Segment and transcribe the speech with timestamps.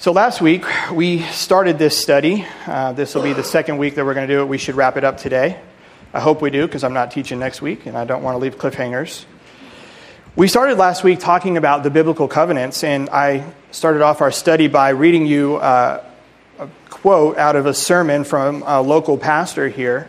[0.00, 2.46] So, last week we started this study.
[2.66, 4.48] Uh, this will be the second week that we're going to do it.
[4.48, 5.60] We should wrap it up today.
[6.14, 8.38] I hope we do because I'm not teaching next week and I don't want to
[8.38, 9.26] leave cliffhangers.
[10.36, 14.68] We started last week talking about the biblical covenants, and I started off our study
[14.68, 16.02] by reading you uh,
[16.58, 20.08] a quote out of a sermon from a local pastor here.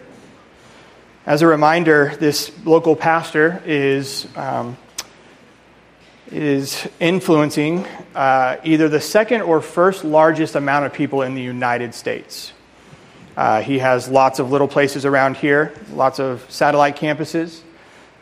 [1.26, 4.78] As a reminder, this local pastor is um,
[6.32, 7.86] is influencing
[8.16, 12.54] uh, either the second or first largest amount of people in the United States.
[13.36, 17.62] Uh, he has lots of little places around here, lots of satellite campuses.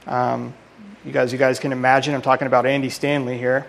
[0.07, 0.53] Um,
[1.05, 2.15] you guys, you guys can imagine.
[2.15, 3.67] I'm talking about Andy Stanley here.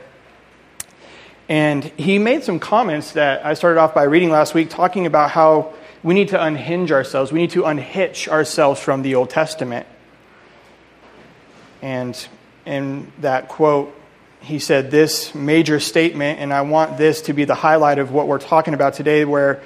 [1.49, 5.31] And he made some comments that I started off by reading last week, talking about
[5.31, 7.33] how we need to unhinge ourselves.
[7.33, 9.87] We need to unhitch ourselves from the Old Testament.
[11.83, 12.17] And
[12.65, 13.95] in that quote,
[14.41, 18.27] he said this major statement, and I want this to be the highlight of what
[18.27, 19.63] we're talking about today, where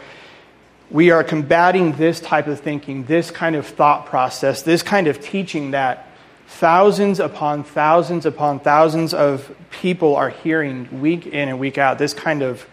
[0.90, 5.20] we are combating this type of thinking, this kind of thought process, this kind of
[5.20, 6.08] teaching that
[6.46, 11.98] thousands upon thousands upon thousands of people are hearing week in and week out.
[11.98, 12.66] This kind of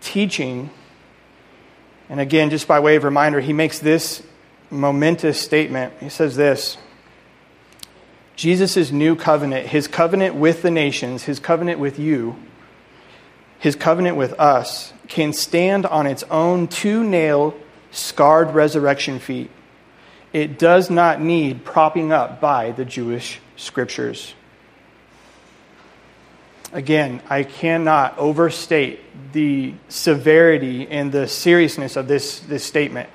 [0.00, 0.70] teaching.
[2.08, 4.22] And again, just by way of reminder, he makes this
[4.70, 5.94] momentous statement.
[6.00, 6.76] He says this
[8.36, 12.36] Jesus' new covenant, his covenant with the nations, his covenant with you,
[13.58, 17.54] his covenant with us, can stand on its own two nail,
[17.90, 19.50] scarred resurrection feet.
[20.32, 24.34] It does not need propping up by the Jewish scriptures.
[26.72, 28.98] Again, I cannot overstate
[29.32, 33.08] the severity and the seriousness of this, this statement.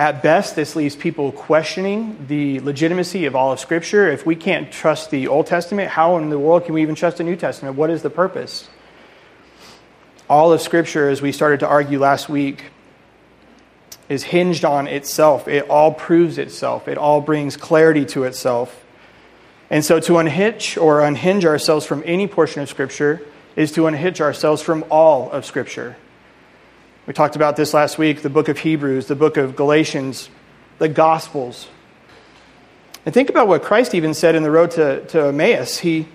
[0.00, 4.08] At best, this leaves people questioning the legitimacy of all of Scripture.
[4.08, 7.18] If we can't trust the Old Testament, how in the world can we even trust
[7.18, 7.76] the New Testament?
[7.76, 8.70] What is the purpose?
[10.26, 12.64] All of Scripture, as we started to argue last week,
[14.08, 15.46] is hinged on itself.
[15.46, 18.82] It all proves itself, it all brings clarity to itself.
[19.68, 23.20] And so to unhitch or unhinge ourselves from any portion of Scripture
[23.54, 25.98] is to unhitch ourselves from all of Scripture.
[27.10, 30.30] We talked about this last week the book of Hebrews, the book of Galatians,
[30.78, 31.66] the Gospels.
[33.04, 35.78] And think about what Christ even said in the road to, to Emmaus.
[35.78, 36.06] He,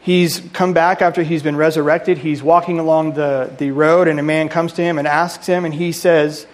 [0.00, 2.18] he's come back after he's been resurrected.
[2.18, 5.64] He's walking along the, the road, and a man comes to him and asks him,
[5.64, 6.46] and he says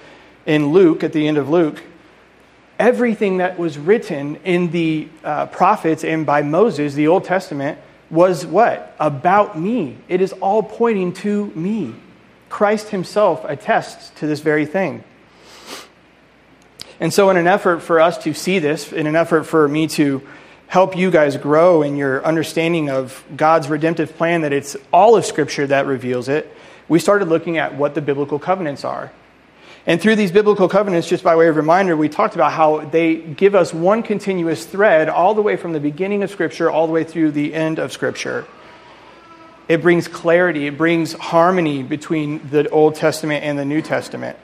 [0.47, 1.83] in Luke, at the end of Luke,
[2.79, 8.47] everything that was written in the uh, prophets and by Moses, the Old Testament, was
[8.47, 8.97] what?
[8.99, 9.99] About me.
[10.09, 11.95] It is all pointing to me.
[12.53, 15.03] Christ himself attests to this very thing.
[17.01, 19.89] And so, in an effort for us to see this, in an effort for me
[19.89, 20.21] to
[20.67, 25.25] help you guys grow in your understanding of God's redemptive plan, that it's all of
[25.25, 26.55] Scripture that reveals it,
[26.89, 29.11] we started looking at what the biblical covenants are.
[29.87, 33.17] And through these biblical covenants, just by way of reminder, we talked about how they
[33.17, 36.93] give us one continuous thread all the way from the beginning of Scripture all the
[36.93, 38.47] way through the end of Scripture.
[39.73, 44.37] It brings clarity, it brings harmony between the Old Testament and the New Testament.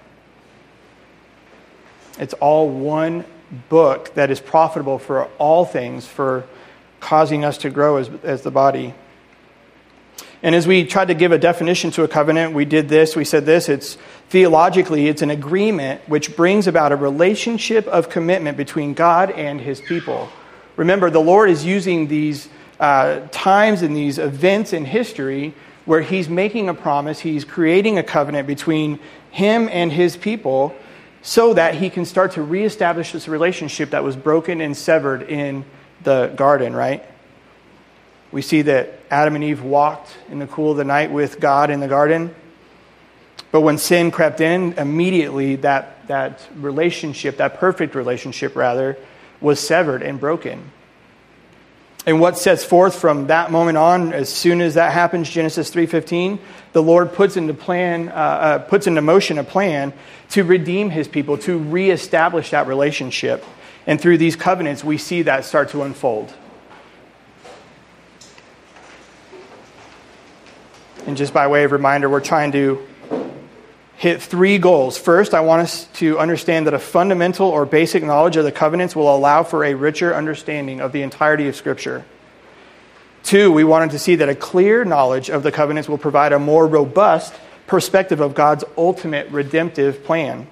[2.19, 3.27] It's all one
[3.69, 6.47] book that is profitable for all things, for
[7.01, 8.95] causing us to grow as, as the body.
[10.43, 13.27] And as we tried to give a definition to a covenant, we did this, we
[13.27, 13.69] said this.
[13.69, 13.99] It's
[14.31, 19.79] theologically, it's an agreement which brings about a relationship of commitment between God and his
[19.79, 20.31] people.
[20.77, 22.49] Remember, the Lord is using these
[22.81, 28.03] uh, times and these events in history where he's making a promise, he's creating a
[28.03, 28.99] covenant between
[29.31, 30.75] him and his people
[31.23, 35.65] so that he can start to reestablish this relationship that was broken and severed in
[36.05, 37.05] the garden, right?
[38.31, 41.71] We see that Adam and Eve walked in the cool of the night with God
[41.71, 42.35] in the garden.
[43.51, 48.99] But when sin crept in, immediately that, that relationship, that perfect relationship rather,
[49.41, 50.71] was severed and broken.
[52.09, 56.39] And what sets forth from that moment on, as soon as that happens, Genesis 3:15,
[56.73, 59.93] the Lord puts into plan, uh, uh, puts into motion a plan
[60.31, 63.45] to redeem His people, to reestablish that relationship.
[63.87, 66.33] And through these covenants, we see that start to unfold.
[71.07, 72.88] And just by way of reminder, we're trying to
[73.99, 74.97] hit three goals.
[74.97, 78.95] First, I want us to understand that a fundamental or basic knowledge of the covenants
[78.95, 82.05] will allow for a richer understanding of the entirety of Scripture.
[83.25, 86.39] Two, we wanted to see that a clear knowledge of the covenants will provide a
[86.39, 87.35] more robust
[87.67, 90.47] perspective of God's ultimate redemptive plan.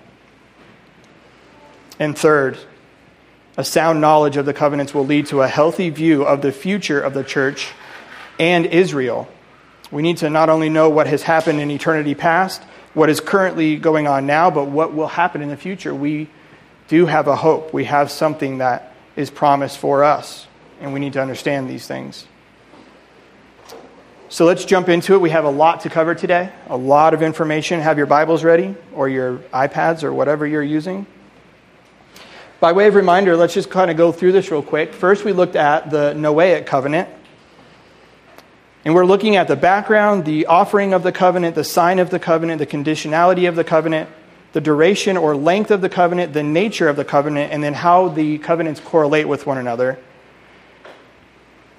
[2.01, 2.59] And third,
[3.57, 7.01] a sound knowledge of the covenants will lead to a healthy view of the future
[7.01, 7.69] of the church
[8.41, 9.29] and Israel
[9.91, 12.63] We need to not only know what has happened in eternity past,
[12.97, 15.95] what is currently going on now, but what will happen in the future.
[15.95, 16.29] We
[16.89, 17.75] do have a hope.
[17.75, 20.47] We have something that is promised for us,
[20.81, 22.25] and we need to understand these things.
[24.31, 25.21] So let's jump into it.
[25.21, 27.81] We have a lot to cover today, a lot of information.
[27.81, 31.07] Have your Bibles ready, or your iPads, or whatever you're using.
[32.61, 34.95] By way of reminder, let's just kind of go through this real quick.
[34.95, 37.11] First, we looked at the Noahic covenant.
[38.87, 42.21] And we're looking at the background, the offering of the covenant, the sign of the
[42.21, 44.09] covenant, the conditionality of the covenant,
[44.53, 48.07] the duration or length of the covenant, the nature of the covenant, and then how
[48.07, 49.99] the covenants correlate with one another.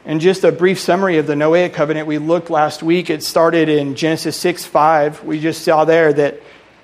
[0.03, 3.09] And just a brief summary of the Noahic covenant, we looked last week.
[3.09, 5.23] It started in Genesis 6 5.
[5.23, 6.41] We just saw there that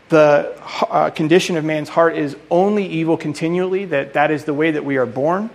[0.07, 0.57] the
[0.89, 4.85] uh, condition of man's heart is only evil continually, that that is the way that
[4.85, 5.49] we are born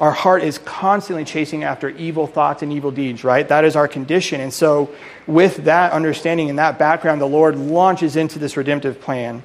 [0.00, 3.46] our heart is constantly chasing after evil thoughts and evil deeds, right?
[3.46, 4.40] That is our condition.
[4.40, 4.90] And so,
[5.26, 9.42] with that understanding and that background, the Lord launches into this redemptive plan.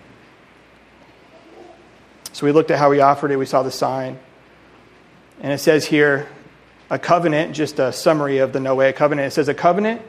[2.33, 4.17] So, we looked at how he offered it, we saw the sign.
[5.41, 6.27] And it says here,
[6.89, 9.27] a covenant, just a summary of the Noahic covenant.
[9.27, 10.01] It says, a covenant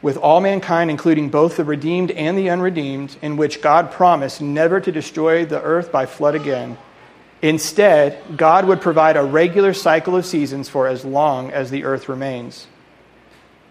[0.00, 4.80] with all mankind, including both the redeemed and the unredeemed, in which God promised never
[4.80, 6.78] to destroy the earth by flood again
[7.42, 12.08] Instead, God would provide a regular cycle of seasons for as long as the earth
[12.08, 12.68] remains.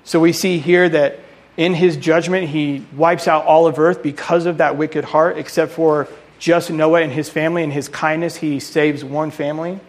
[0.03, 1.19] So we see here that
[1.55, 5.71] in his judgment, he wipes out all of earth because of that wicked heart, except
[5.71, 7.63] for just Noah and his family.
[7.63, 9.79] In his kindness, he saves one family.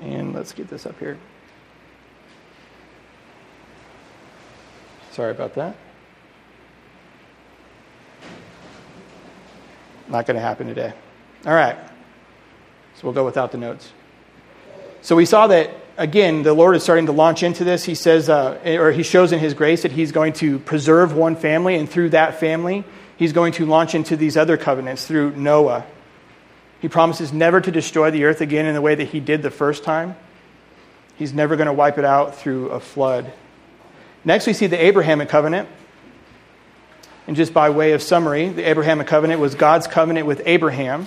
[0.00, 1.16] And let's get this up here.
[5.12, 5.76] Sorry about that.
[10.08, 10.92] Not going to happen today.
[11.44, 11.76] All right.
[12.98, 13.92] So we'll go without the notes.
[15.02, 17.84] So we saw that, again, the Lord is starting to launch into this.
[17.84, 21.36] He says, uh, or he shows in his grace that he's going to preserve one
[21.36, 22.82] family, and through that family,
[23.16, 25.86] he's going to launch into these other covenants through Noah.
[26.80, 29.50] He promises never to destroy the earth again in the way that he did the
[29.52, 30.16] first time.
[31.14, 33.32] He's never going to wipe it out through a flood.
[34.24, 35.68] Next, we see the Abrahamic covenant.
[37.28, 41.06] And just by way of summary, the Abrahamic covenant was God's covenant with Abraham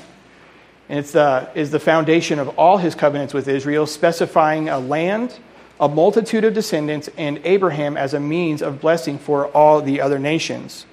[0.90, 5.40] and it's the, is the foundation of all his covenants with Israel, specifying a land,
[5.80, 10.20] a multitude of descendants, and Abraham as a means of blessing for all the other
[10.20, 10.86] nations.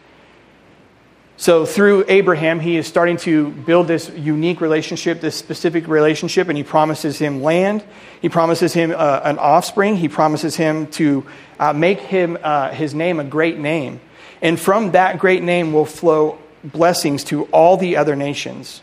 [1.40, 6.58] So, through Abraham, he is starting to build this unique relationship, this specific relationship, and
[6.58, 7.84] he promises him land.
[8.20, 9.94] He promises him uh, an offspring.
[9.94, 11.24] He promises him to
[11.60, 14.00] uh, make him, uh, his name a great name.
[14.42, 18.82] And from that great name will flow blessings to all the other nations.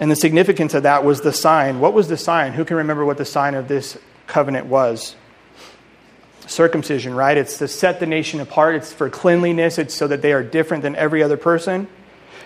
[0.00, 1.80] And the significance of that was the sign.
[1.80, 2.52] What was the sign?
[2.52, 5.16] Who can remember what the sign of this covenant was?
[6.46, 7.36] Circumcision, right?
[7.36, 8.76] It's to set the nation apart.
[8.76, 9.78] It's for cleanliness.
[9.78, 11.88] It's so that they are different than every other person.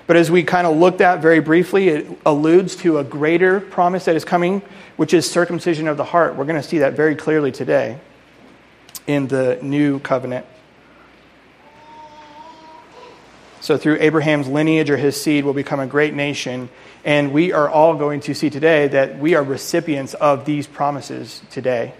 [0.06, 4.06] But as we kind of looked at very briefly, it alludes to a greater promise
[4.06, 4.62] that is coming,
[4.96, 6.34] which is circumcision of the heart.
[6.34, 7.98] We're going to see that very clearly today
[9.06, 10.46] in the new covenant.
[13.60, 16.69] So, through Abraham's lineage or his seed, will become a great nation
[17.04, 21.43] and we are all going to see today that we are recipients of these promises
[21.50, 21.94] today.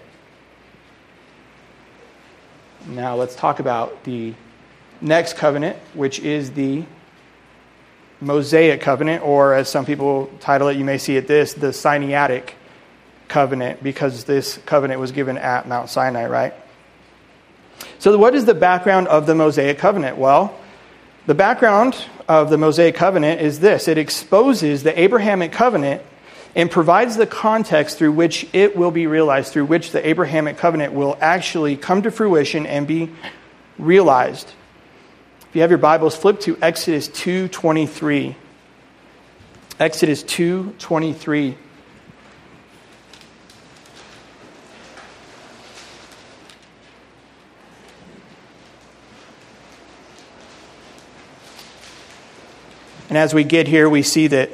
[2.87, 4.33] Now, let's talk about the
[5.01, 6.85] next covenant, which is the
[8.21, 12.51] Mosaic covenant, or as some people title it, you may see it this the Sinaitic
[13.27, 16.53] covenant, because this covenant was given at Mount Sinai, right?
[17.99, 20.17] So, what is the background of the Mosaic covenant?
[20.17, 20.57] Well,
[21.25, 21.95] the background
[22.27, 26.01] of the Mosaic covenant is this it exposes the Abrahamic covenant
[26.55, 30.93] and provides the context through which it will be realized, through which the Abrahamic covenant
[30.93, 33.09] will actually come to fruition and be
[33.79, 34.51] realized.
[35.49, 38.35] If you have your Bibles, flip to Exodus 2:23.
[39.79, 41.55] Exodus 2:23.
[53.13, 54.49] And as we get here, we see that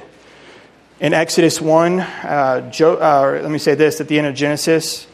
[0.99, 5.07] in Exodus 1, uh, jo- uh, let me say this at the end of Genesis,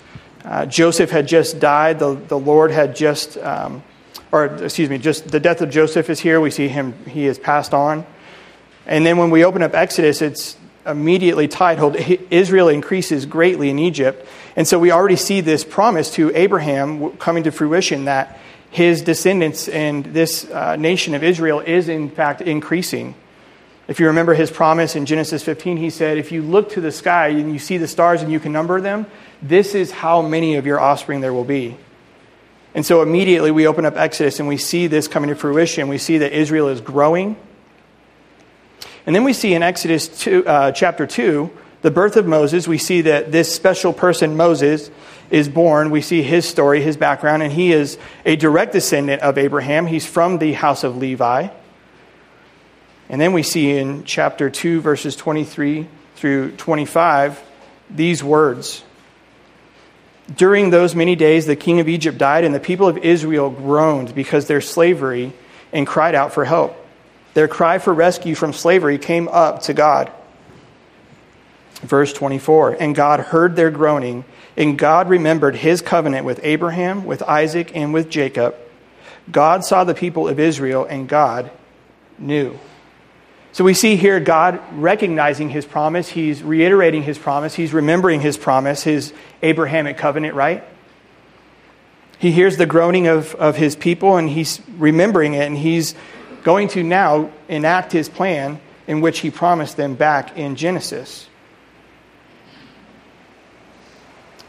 [0.43, 1.99] uh, Joseph had just died.
[1.99, 3.83] The, the Lord had just, um,
[4.31, 6.41] or excuse me, just the death of Joseph is here.
[6.41, 8.07] We see him, he has passed on.
[8.87, 11.97] And then when we open up Exodus, it's immediately titled
[12.31, 14.27] Israel increases greatly in Egypt.
[14.55, 18.39] And so we already see this promise to Abraham coming to fruition that
[18.71, 23.13] his descendants and this uh, nation of Israel is in fact increasing.
[23.87, 26.91] If you remember his promise in Genesis 15, he said, If you look to the
[26.91, 29.05] sky and you see the stars and you can number them,
[29.41, 31.77] this is how many of your offspring there will be.
[32.73, 35.87] And so immediately we open up Exodus and we see this coming to fruition.
[35.87, 37.37] We see that Israel is growing.
[39.05, 41.51] And then we see in Exodus 2, uh, chapter 2
[41.83, 42.67] the birth of Moses.
[42.67, 44.89] We see that this special person, Moses,
[45.29, 45.91] is born.
[45.91, 49.85] We see his story, his background, and he is a direct descendant of Abraham.
[49.85, 51.49] He's from the house of Levi.
[53.09, 57.43] And then we see in chapter 2, verses 23 through 25,
[57.89, 58.83] these words
[60.35, 64.15] During those many days, the king of Egypt died, and the people of Israel groaned
[64.15, 65.33] because their slavery
[65.71, 66.75] and cried out for help.
[67.35, 70.11] Their cry for rescue from slavery came up to God.
[71.81, 74.25] Verse 24 And God heard their groaning,
[74.57, 78.55] and God remembered his covenant with Abraham, with Isaac, and with Jacob.
[79.31, 81.51] God saw the people of Israel, and God
[82.17, 82.57] knew.
[83.55, 86.09] So we see here God recognizing his promise.
[86.09, 87.55] He's reiterating his promise.
[87.55, 90.61] He's remembering his promise, his Abrahamic covenant, right?
[92.17, 95.95] He hears the groaning of, of his people and he's remembering it, and he's
[96.43, 101.29] going to now enact his plan in which he promised them back in Genesis.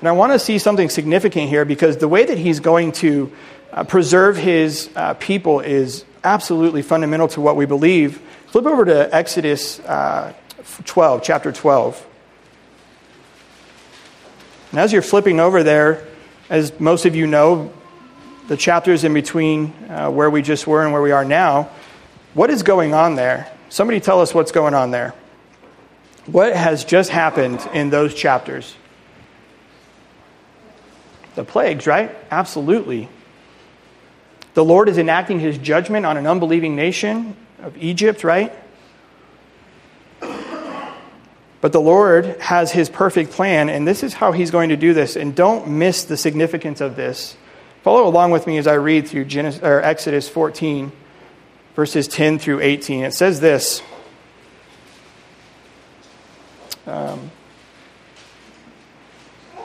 [0.01, 3.31] And I want to see something significant here because the way that he's going to
[3.71, 9.15] uh, preserve his uh, people is absolutely fundamental to what we believe Flip over to
[9.15, 10.33] Exodus uh,
[10.85, 12.07] 12, chapter 12.
[14.71, 16.07] And as you're flipping over there,
[16.49, 17.73] as most of you know,
[18.47, 21.71] the chapters in between uh, where we just were and where we are now,
[22.35, 23.51] what is going on there?
[23.69, 25.13] Somebody tell us what's going on there.
[26.27, 28.75] What has just happened in those chapters?
[31.35, 32.17] The plagues, right?
[32.31, 33.09] Absolutely.
[34.55, 37.37] The Lord is enacting his judgment on an unbelieving nation
[37.67, 38.53] of Egypt, right?
[41.61, 44.95] But the Lord has his perfect plan, and this is how he's going to do
[44.95, 45.17] this.
[45.17, 47.37] And don't miss the significance of this.
[47.83, 50.93] Follow along with me as I read through Genesis, Exodus 14,
[51.75, 53.05] verses 10 through 18.
[53.05, 53.83] It says this.
[56.87, 57.33] Um,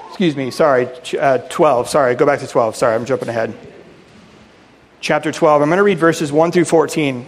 [0.07, 0.89] excuse me, sorry,
[1.19, 1.87] uh, 12.
[1.87, 2.75] Sorry, go back to 12.
[2.75, 3.55] Sorry, I'm jumping ahead.
[5.01, 5.61] Chapter 12.
[5.61, 7.27] I'm going to read verses 1 through 14.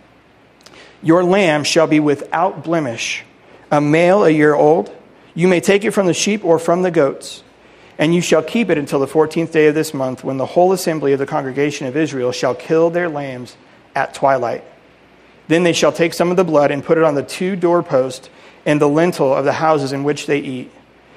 [1.03, 3.23] Your lamb shall be without blemish,
[3.71, 4.95] a male a year old.
[5.33, 7.43] You may take it from the sheep or from the goats,
[7.97, 10.73] and you shall keep it until the fourteenth day of this month, when the whole
[10.73, 13.57] assembly of the congregation of Israel shall kill their lambs
[13.95, 14.63] at twilight.
[15.47, 18.29] Then they shall take some of the blood and put it on the two doorposts
[18.65, 20.71] and the lintel of the houses in which they eat.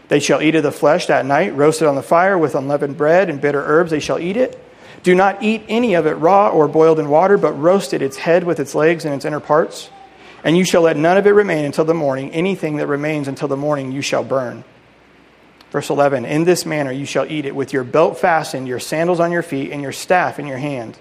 [0.09, 3.29] They shall eat of the flesh that night, roasted on the fire with unleavened bread
[3.29, 3.91] and bitter herbs.
[3.91, 4.61] They shall eat it.
[5.05, 8.17] Do not eat any of it raw or boiled in water, but roast it, its
[8.17, 9.91] head with its legs and its inner parts.
[10.43, 12.31] And you shall let none of it remain until the morning.
[12.33, 14.65] Anything that remains until the morning you shall burn.
[15.71, 19.21] Verse 11 In this manner you shall eat it, with your belt fastened, your sandals
[19.21, 20.99] on your feet, and your staff in your hand.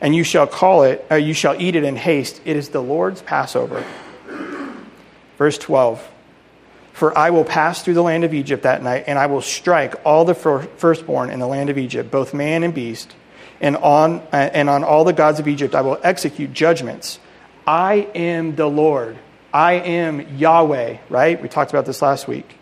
[0.00, 2.40] And you shall call it, or you shall eat it in haste.
[2.46, 3.84] It is the Lord's Passover.
[5.36, 6.02] Verse 12
[6.94, 9.96] For I will pass through the land of Egypt that night, and I will strike
[10.06, 13.14] all the firstborn in the land of Egypt, both man and beast
[13.60, 17.18] and on, uh, and on all the gods of Egypt I will execute judgments.
[17.66, 19.16] I am the Lord.
[19.52, 21.40] I am Yahweh, right?
[21.40, 22.58] We talked about this last week.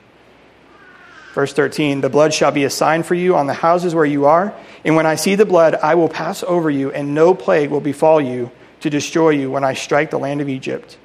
[1.35, 4.27] Verse 13 The blood shall be a sign for you on the houses where you
[4.27, 4.55] are.
[4.85, 7.81] And when I see the blood, I will pass over you, and no plague will
[7.81, 10.99] befall you to destroy you when I strike the land of Egypt.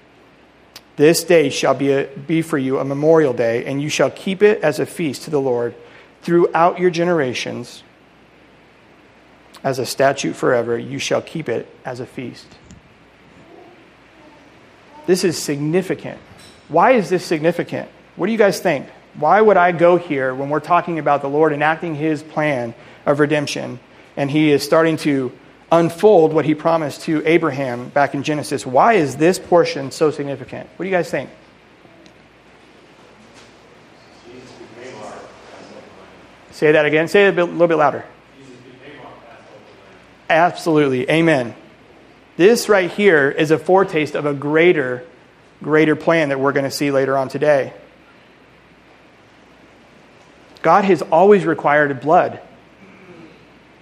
[0.97, 4.41] This day shall be, a, be for you a memorial day, and you shall keep
[4.41, 5.75] it as a feast to the Lord
[6.23, 7.83] throughout your generations
[9.63, 10.77] as a statute forever.
[10.77, 12.47] You shall keep it as a feast.
[15.05, 16.19] This is significant.
[16.67, 17.89] Why is this significant?
[18.17, 18.87] What do you guys think?
[19.15, 23.19] Why would I go here when we're talking about the Lord enacting his plan of
[23.19, 23.79] redemption
[24.15, 25.31] and he is starting to
[25.71, 28.65] unfold what he promised to Abraham back in Genesis?
[28.65, 30.69] Why is this portion so significant?
[30.75, 31.29] What do you guys think?
[36.51, 37.07] Say that again.
[37.07, 38.03] Say it a, little bit louder.
[40.29, 41.09] Absolutely.
[41.09, 41.55] Amen.
[42.35, 45.03] This right here is a foretaste of a greater,
[45.63, 47.73] greater plan that we're going to see later on today.
[50.61, 52.41] God has always required blood.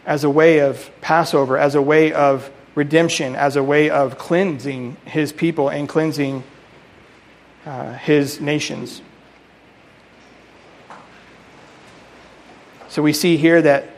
[0.06, 4.98] as a way of Passover, as a way of redemption, as a way of cleansing
[5.06, 6.44] his people and cleansing
[7.66, 9.02] uh, his nations.
[12.88, 13.90] So we see here that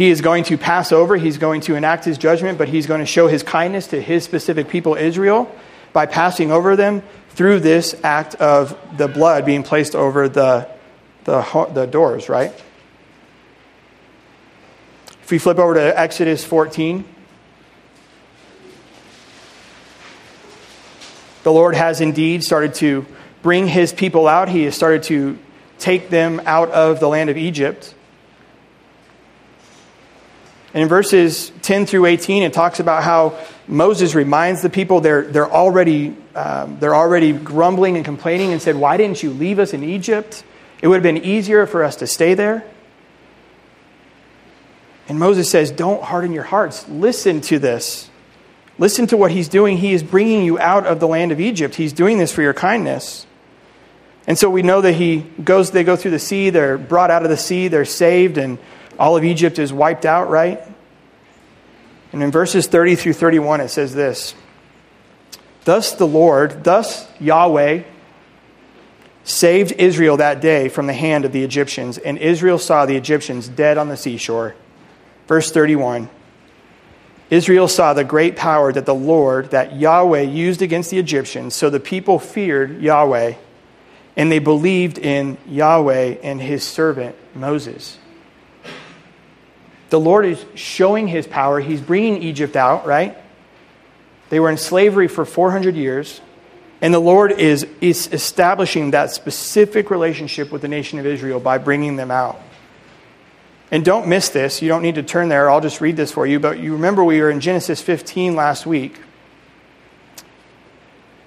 [0.00, 3.00] he is going to pass over, he's going to enact his judgment, but he's going
[3.00, 5.54] to show his kindness to his specific people, Israel,
[5.92, 10.66] by passing over them through this act of the blood being placed over the,
[11.24, 11.42] the,
[11.74, 12.50] the doors, right?
[15.22, 17.04] If we flip over to Exodus 14,
[21.42, 23.04] the Lord has indeed started to
[23.42, 24.48] bring his people out.
[24.48, 25.38] He has started to
[25.78, 27.94] take them out of the land of Egypt.
[30.72, 35.22] And in verses 10 through 18, it talks about how Moses reminds the people they're,
[35.22, 39.72] they're, already, um, they're already grumbling and complaining and said, Why didn't you leave us
[39.72, 40.44] in Egypt?
[40.80, 42.64] It would have been easier for us to stay there.
[45.08, 46.88] And Moses says, Don't harden your hearts.
[46.88, 48.08] Listen to this.
[48.78, 49.76] Listen to what he's doing.
[49.76, 51.74] He is bringing you out of the land of Egypt.
[51.74, 53.26] He's doing this for your kindness.
[54.26, 57.24] And so we know that he goes, they go through the sea, they're brought out
[57.24, 58.58] of the sea, they're saved, and
[59.00, 60.60] all of Egypt is wiped out, right?
[62.12, 64.34] And in verses 30 through 31, it says this
[65.64, 67.84] Thus the Lord, thus Yahweh,
[69.24, 73.48] saved Israel that day from the hand of the Egyptians, and Israel saw the Egyptians
[73.48, 74.54] dead on the seashore.
[75.26, 76.10] Verse 31
[77.30, 81.70] Israel saw the great power that the Lord, that Yahweh, used against the Egyptians, so
[81.70, 83.34] the people feared Yahweh,
[84.16, 87.96] and they believed in Yahweh and his servant Moses.
[89.90, 91.60] The Lord is showing his power.
[91.60, 93.16] He's bringing Egypt out, right?
[94.30, 96.20] They were in slavery for 400 years.
[96.80, 101.58] And the Lord is, is establishing that specific relationship with the nation of Israel by
[101.58, 102.40] bringing them out.
[103.70, 104.62] And don't miss this.
[104.62, 105.50] You don't need to turn there.
[105.50, 106.40] I'll just read this for you.
[106.40, 108.98] But you remember we were in Genesis 15 last week.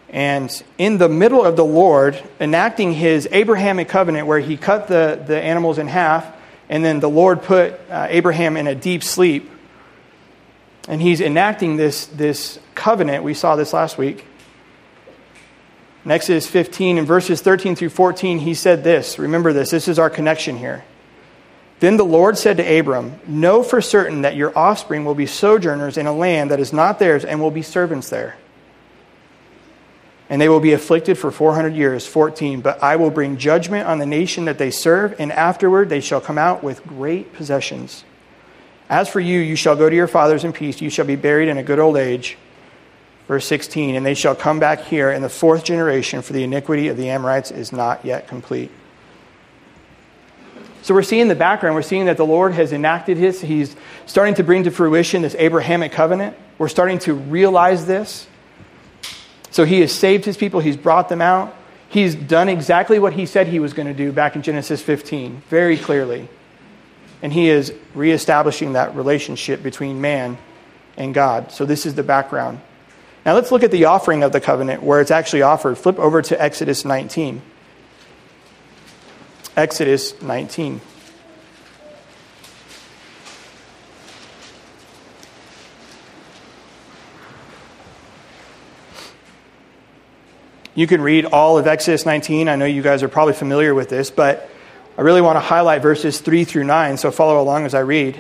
[0.10, 5.22] And in the middle of the Lord enacting his Abrahamic covenant, where he cut the,
[5.26, 6.33] the animals in half
[6.70, 9.50] and then the Lord put uh, Abraham in a deep sleep.
[10.88, 13.24] And he's enacting this, this covenant.
[13.24, 14.26] We saw this last week.
[16.04, 19.18] In Exodus 15, in verses 13 through 14, he said this.
[19.18, 20.84] Remember this, this is our connection here.
[21.80, 25.98] Then the Lord said to Abram, Know for certain that your offspring will be sojourners
[25.98, 28.36] in a land that is not theirs and will be servants there
[30.34, 32.08] and they will be afflicted for 400 years.
[32.08, 32.62] 14.
[32.62, 36.20] But I will bring judgment on the nation that they serve, and afterward they shall
[36.20, 38.04] come out with great possessions.
[38.90, 40.82] As for you, you shall go to your fathers in peace.
[40.82, 42.40] You shall be buried in a good old age.
[43.28, 43.94] Verse 16.
[43.94, 47.12] And they shall come back here in the fourth generation, for the iniquity of the
[47.12, 48.72] Amorites is not yet complete.
[50.82, 51.76] So we're seeing the background.
[51.76, 53.76] We're seeing that the Lord has enacted his, he's
[54.08, 56.36] starting to bring to fruition this Abrahamic covenant.
[56.58, 58.26] We're starting to realize this.
[59.54, 61.56] So he has saved his people, he's brought them out.
[61.88, 65.44] He's done exactly what he said he was going to do back in Genesis 15,
[65.48, 66.28] very clearly.
[67.22, 70.40] And he is reestablishing that relationship between man
[70.98, 71.52] and God.
[71.52, 72.62] So this is the background.
[73.28, 75.78] Now let's look at the offering of the covenant where it's actually offered.
[75.78, 77.44] Flip over to Exodus 19.
[79.56, 80.82] Exodus 19.
[90.76, 92.50] You can read all of Exodus 19.
[92.50, 94.50] I know you guys are probably familiar with this, but
[94.98, 98.20] I really want to highlight verses 3 through 9, so follow along as I read.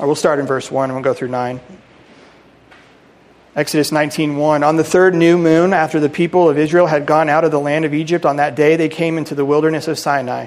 [0.00, 1.60] I will start in verse 1 and we'll go through 9.
[3.54, 7.44] Exodus 19:1 On the third new moon after the people of Israel had gone out
[7.44, 10.46] of the land of Egypt on that day they came into the wilderness of Sinai.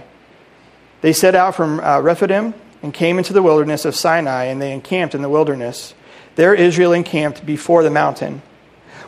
[1.02, 4.74] They set out from uh, Rephidim and came into the wilderness of Sinai and they
[4.74, 5.94] encamped in the wilderness.
[6.36, 8.42] There Israel encamped before the mountain.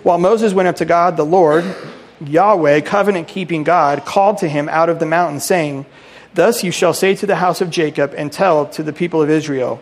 [0.03, 1.65] While Moses went up to God, the Lord,
[2.21, 5.85] Yahweh, covenant keeping God, called to him out of the mountain, saying,
[6.33, 9.29] Thus you shall say to the house of Jacob and tell to the people of
[9.29, 9.81] Israel,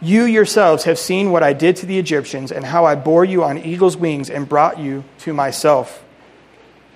[0.00, 3.42] You yourselves have seen what I did to the Egyptians, and how I bore you
[3.42, 6.04] on eagle's wings and brought you to myself.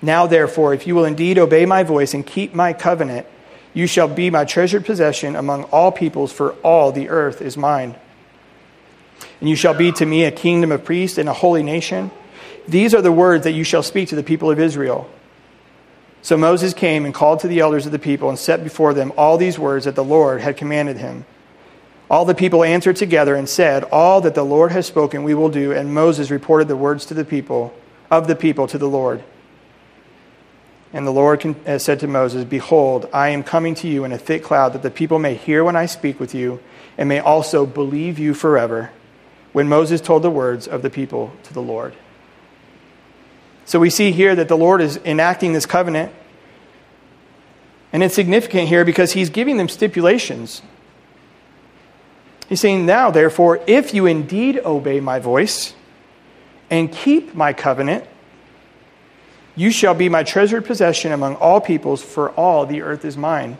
[0.01, 3.27] Now, therefore, if you will indeed obey my voice and keep my covenant,
[3.73, 7.95] you shall be my treasured possession among all peoples, for all the earth is mine
[9.41, 12.11] and you shall be to me a kingdom of priests and a holy nation.
[12.67, 15.09] These are the words that you shall speak to the people of Israel.
[16.21, 19.11] So Moses came and called to the elders of the people and set before them
[19.17, 21.25] all these words that the Lord had commanded him.
[22.09, 25.49] All the people answered together and said, All that the Lord has spoken we will
[25.49, 25.71] do.
[25.71, 27.73] And Moses reported the words to the people
[28.11, 29.23] of the people to the Lord.
[30.93, 34.17] And the Lord uh, said to Moses, Behold, I am coming to you in a
[34.17, 36.59] thick cloud, that the people may hear when I speak with you,
[36.97, 38.91] and may also believe you forever.
[39.53, 41.93] When Moses told the words of the people to the Lord.
[43.65, 46.11] So we see here that the Lord is enacting this covenant.
[47.93, 50.61] And it's significant here because he's giving them stipulations.
[52.47, 55.73] He's saying, Now, therefore, if you indeed obey my voice
[56.69, 58.05] and keep my covenant,
[59.55, 63.57] you shall be my treasured possession among all peoples, for all the earth is mine.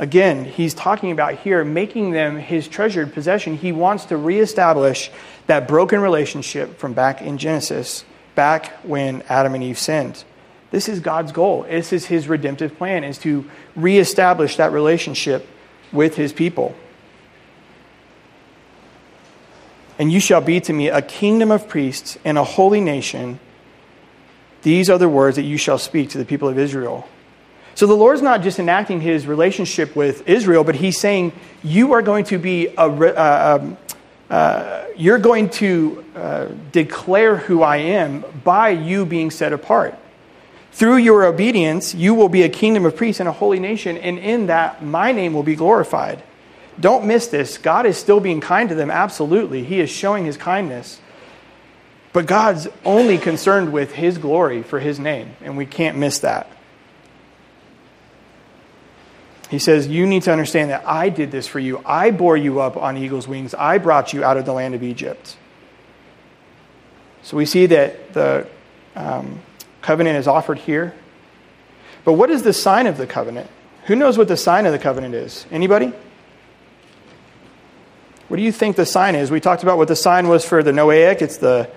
[0.00, 3.56] Again, he's talking about here making them his treasured possession.
[3.56, 5.10] He wants to reestablish
[5.46, 10.24] that broken relationship from back in Genesis, back when Adam and Eve sinned.
[10.70, 11.64] This is God's goal.
[11.64, 15.46] This is his redemptive plan, is to reestablish that relationship
[15.92, 16.74] with his people.
[19.98, 23.38] And you shall be to me a kingdom of priests and a holy nation.
[24.62, 27.06] These are the words that you shall speak to the people of Israel.
[27.74, 31.32] So the Lord's not just enacting his relationship with Israel, but he's saying,
[31.62, 32.86] You are going to be a.
[32.86, 33.76] Uh, um,
[34.32, 39.94] uh, you're going to uh, declare who I am by you being set apart.
[40.72, 44.18] Through your obedience, you will be a kingdom of priests and a holy nation, and
[44.18, 46.22] in that, my name will be glorified.
[46.80, 47.58] Don't miss this.
[47.58, 49.64] God is still being kind to them, absolutely.
[49.64, 50.98] He is showing his kindness.
[52.14, 56.50] But God's only concerned with his glory for his name, and we can't miss that.
[59.52, 61.82] He says, You need to understand that I did this for you.
[61.84, 63.52] I bore you up on eagle's wings.
[63.52, 65.36] I brought you out of the land of Egypt.
[67.22, 68.48] So we see that the
[68.96, 69.42] um,
[69.82, 70.94] covenant is offered here.
[72.02, 73.50] But what is the sign of the covenant?
[73.84, 75.44] Who knows what the sign of the covenant is?
[75.50, 75.92] Anybody?
[78.28, 79.30] What do you think the sign is?
[79.30, 81.20] We talked about what the sign was for the Noahic.
[81.20, 81.68] It's the,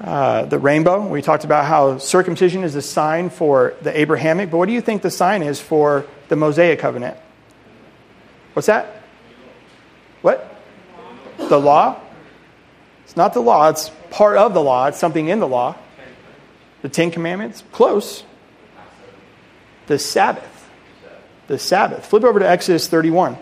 [0.00, 1.08] uh, the rainbow.
[1.08, 4.52] We talked about how circumcision is the sign for the Abrahamic.
[4.52, 7.18] But what do you think the sign is for the Mosaic covenant?
[8.54, 9.02] What's that?
[10.22, 10.48] What?
[11.36, 12.00] The law?
[13.04, 13.68] It's not the law.
[13.68, 14.86] It's part of the law.
[14.86, 15.74] It's something in the law.
[16.82, 17.64] The Ten Commandments?
[17.72, 18.22] Close.
[19.88, 20.68] The Sabbath.
[21.48, 22.06] The Sabbath.
[22.06, 23.36] Flip over to Exodus 31.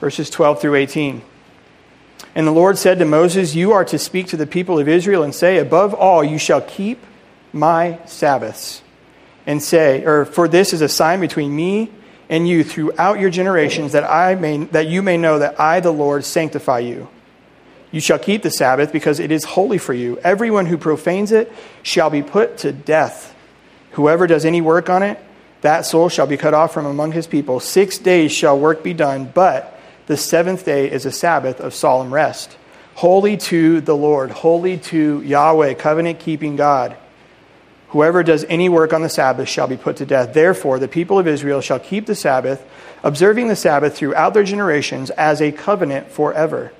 [0.00, 1.22] Verses 12 through 18.
[2.34, 5.22] And the Lord said to Moses, You are to speak to the people of Israel
[5.22, 7.04] and say, Above all, you shall keep
[7.52, 8.82] my Sabbaths.
[9.46, 11.90] And say, or for this is a sign between me
[12.28, 15.92] and you throughout your generations, that I may that you may know that I, the
[15.92, 17.08] Lord, sanctify you.
[17.90, 20.18] You shall keep the Sabbath because it is holy for you.
[20.18, 21.50] Everyone who profanes it
[21.82, 23.34] shall be put to death.
[23.92, 25.18] Whoever does any work on it,
[25.62, 27.58] that soul shall be cut off from among his people.
[27.58, 29.79] Six days shall work be done, but
[30.10, 32.56] the seventh day is a Sabbath of solemn rest.
[32.96, 36.96] Holy to the Lord, holy to Yahweh, covenant keeping God.
[37.90, 40.34] Whoever does any work on the Sabbath shall be put to death.
[40.34, 42.60] Therefore, the people of Israel shall keep the Sabbath,
[43.04, 46.72] observing the Sabbath throughout their generations as a covenant forever.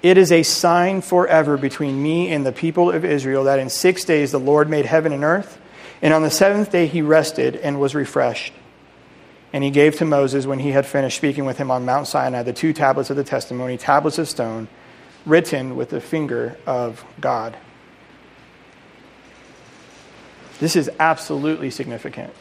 [0.00, 4.02] It is a sign forever between me and the people of Israel that in six
[4.06, 5.60] days the Lord made heaven and earth,
[6.00, 8.54] and on the seventh day he rested and was refreshed.
[9.52, 12.42] And he gave to Moses, when he had finished speaking with him on Mount Sinai,
[12.42, 14.68] the two tablets of the testimony, tablets of stone,
[15.26, 17.56] written with the finger of God.
[20.58, 22.32] This is absolutely significant.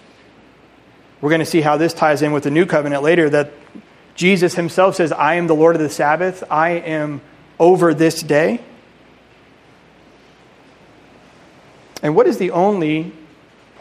[1.19, 3.51] We're going to see how this ties in with the new covenant later that
[4.15, 7.21] Jesus himself says, I am the Lord of the Sabbath, I am
[7.59, 8.61] over this day.
[12.01, 13.13] And what is the only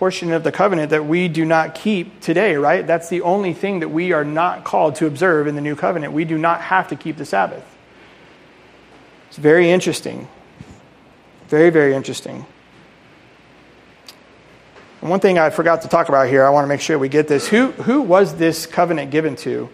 [0.00, 2.86] portion of the covenant that we do not keep today, right?
[2.86, 6.14] That's the only thing that we are not called to observe in the new covenant.
[6.14, 7.62] We do not have to keep the Sabbath.
[9.28, 10.26] It's very interesting.
[11.48, 12.46] Very, very interesting.
[15.02, 17.10] And one thing I forgot to talk about here, I want to make sure we
[17.10, 17.46] get this.
[17.48, 19.68] Who, who was this covenant given to?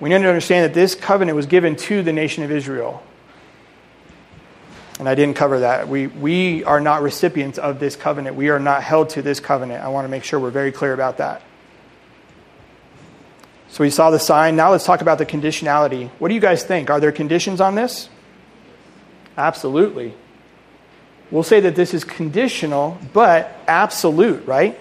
[0.00, 3.02] We need to understand that this covenant was given to the nation of Israel.
[4.98, 5.88] And I didn't cover that.
[5.88, 8.34] We, we are not recipients of this covenant.
[8.34, 9.84] We are not held to this covenant.
[9.84, 11.42] I want to make sure we're very clear about that.
[13.68, 14.56] So we saw the sign.
[14.56, 16.10] Now let's talk about the conditionality.
[16.18, 16.90] What do you guys think?
[16.90, 18.08] Are there conditions on this?
[19.36, 20.14] Absolutely.
[21.30, 24.78] We'll say that this is conditional, but absolute, right?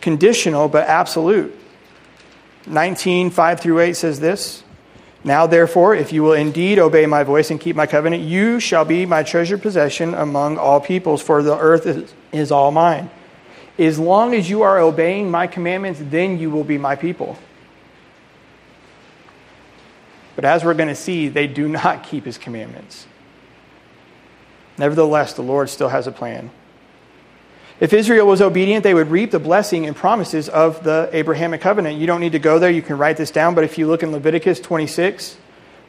[0.00, 1.54] Conditional, but absolute.
[2.66, 4.64] 19, 5 through 8 says this
[5.24, 8.84] now, therefore, if you will indeed obey my voice and keep my covenant, you shall
[8.84, 13.10] be my treasured possession among all peoples, for the earth is, is all mine.
[13.78, 17.36] as long as you are obeying my commandments, then you will be my people.
[20.36, 23.06] But as we're going to see, they do not keep his commandments.
[24.78, 26.50] Nevertheless, the Lord still has a plan.
[27.80, 31.98] If Israel was obedient, they would reap the blessing and promises of the Abrahamic covenant.
[31.98, 34.02] You don't need to go there, you can write this down, but if you look
[34.02, 35.36] in Leviticus 26,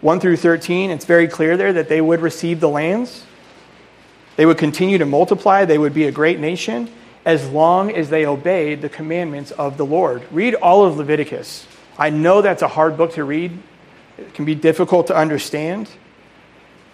[0.01, 3.23] 1 through 13, it's very clear there that they would receive the lands.
[4.35, 6.91] They would continue to multiply, they would be a great nation
[7.25, 10.23] as long as they obeyed the commandments of the Lord.
[10.31, 11.67] Read all of Leviticus.
[11.97, 13.57] I know that's a hard book to read,
[14.17, 15.89] it can be difficult to understand.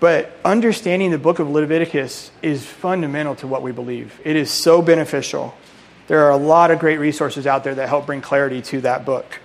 [0.05, 4.21] But understanding the book of Leviticus is fundamental to what we believe.
[4.23, 5.57] It is so beneficial.
[6.05, 9.03] There are a lot of great resources out there that help bring clarity to that
[9.03, 9.39] book.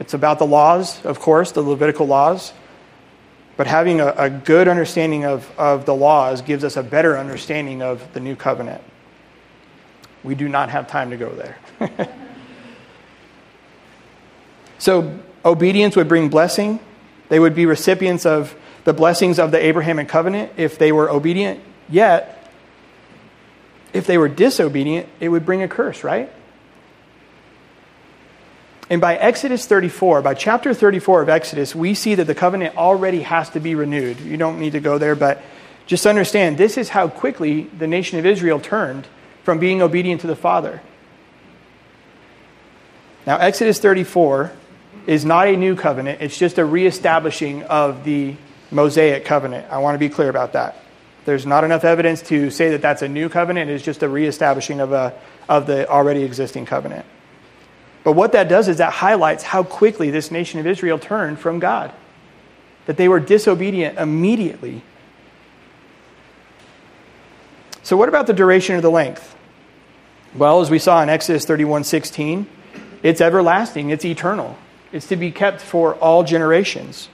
[0.00, 2.54] It's about the laws, of course, the Levitical laws.
[3.58, 7.82] But having a, a good understanding of, of the laws gives us a better understanding
[7.82, 8.82] of the new covenant.
[10.22, 11.58] We do not have time to go there.
[14.78, 16.80] so, obedience would bring blessing.
[17.28, 21.60] They would be recipients of the blessings of the Abrahamic covenant if they were obedient,
[21.88, 22.52] yet,
[23.92, 26.30] if they were disobedient, it would bring a curse, right?
[28.90, 33.22] And by Exodus 34, by chapter 34 of Exodus, we see that the covenant already
[33.22, 34.20] has to be renewed.
[34.20, 35.42] You don't need to go there, but
[35.86, 39.06] just understand this is how quickly the nation of Israel turned
[39.42, 40.82] from being obedient to the Father.
[43.26, 44.52] Now, Exodus 34
[45.06, 48.36] is not a new covenant, it's just a reestablishing of the
[48.74, 49.66] Mosaic covenant.
[49.70, 50.76] I want to be clear about that.
[51.24, 53.70] There's not enough evidence to say that that's a new covenant.
[53.70, 55.14] It's just a reestablishing of, a,
[55.48, 57.06] of the already existing covenant.
[58.02, 61.58] But what that does is that highlights how quickly this nation of Israel turned from
[61.58, 61.92] God,
[62.84, 64.82] that they were disobedient immediately.
[67.82, 69.34] So, what about the duration or the length?
[70.34, 72.46] Well, as we saw in Exodus 31 16,
[73.02, 74.58] it's everlasting, it's eternal,
[74.92, 77.08] it's to be kept for all generations.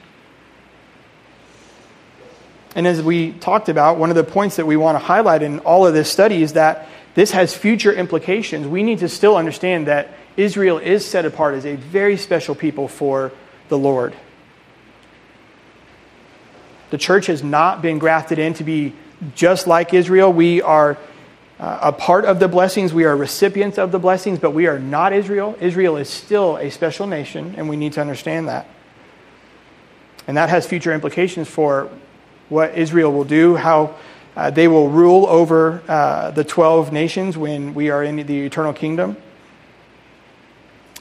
[2.75, 5.59] And as we talked about, one of the points that we want to highlight in
[5.61, 8.67] all of this study is that this has future implications.
[8.67, 12.87] We need to still understand that Israel is set apart as a very special people
[12.87, 13.33] for
[13.69, 14.15] the Lord.
[16.91, 18.95] The church has not been grafted in to be
[19.35, 20.33] just like Israel.
[20.33, 20.97] We are
[21.59, 24.79] uh, a part of the blessings, we are recipients of the blessings, but we are
[24.79, 25.57] not Israel.
[25.61, 28.67] Israel is still a special nation, and we need to understand that.
[30.27, 31.91] And that has future implications for
[32.51, 33.95] what Israel will do, how
[34.37, 38.73] uh, they will rule over uh, the 12 nations when we are in the eternal
[38.73, 39.17] kingdom.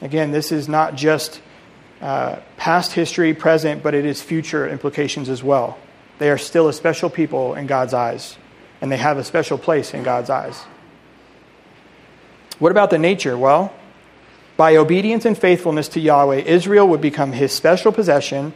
[0.00, 1.42] Again, this is not just
[2.00, 5.78] uh, past history, present, but it is future implications as well.
[6.18, 8.36] They are still a special people in God's eyes,
[8.80, 10.58] and they have a special place in God's eyes.
[12.58, 13.36] What about the nature?
[13.36, 13.72] Well,
[14.56, 18.52] by obedience and faithfulness to Yahweh, Israel would become his special possession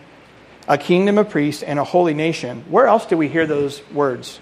[0.66, 2.64] a kingdom of priests, and a holy nation.
[2.68, 4.40] Where else do we hear those words?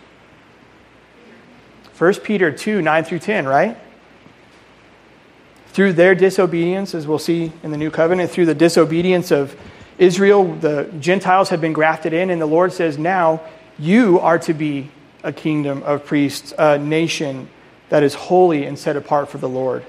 [1.98, 3.76] 1 Peter 2 9 through 10, right?
[5.68, 9.56] Through their disobedience, as we'll see in the new covenant, through the disobedience of
[9.98, 13.40] Israel, the Gentiles have been grafted in, and the Lord says, Now
[13.78, 14.90] you are to be
[15.22, 17.48] a kingdom of priests, a nation
[17.88, 19.84] that is holy and set apart for the Lord.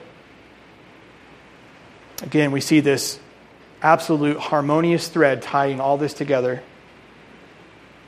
[2.21, 3.19] Again, we see this
[3.83, 6.63] absolute harmonious thread tying all this together.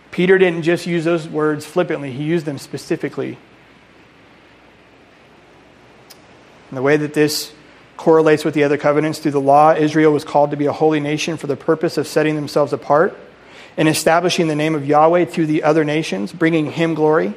[0.09, 3.37] Peter didn't just use those words flippantly, he used them specifically.
[6.69, 7.53] And the way that this
[7.97, 11.01] correlates with the other covenants through the law, Israel was called to be a holy
[11.01, 13.15] nation for the purpose of setting themselves apart
[13.77, 17.33] and establishing the name of Yahweh through the other nations, bringing him glory.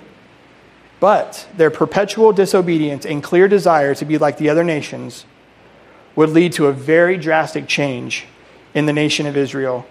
[1.01, 5.24] But their perpetual disobedience and clear desire to be like the other nations
[6.18, 8.26] would lead to a very drastic change
[8.74, 9.87] in the nation of Israel.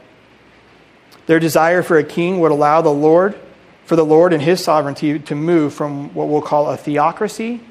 [1.25, 3.39] Their desire for a king would allow the Lord,
[3.85, 7.61] for the Lord and his sovereignty to move from what we'll call a theocracy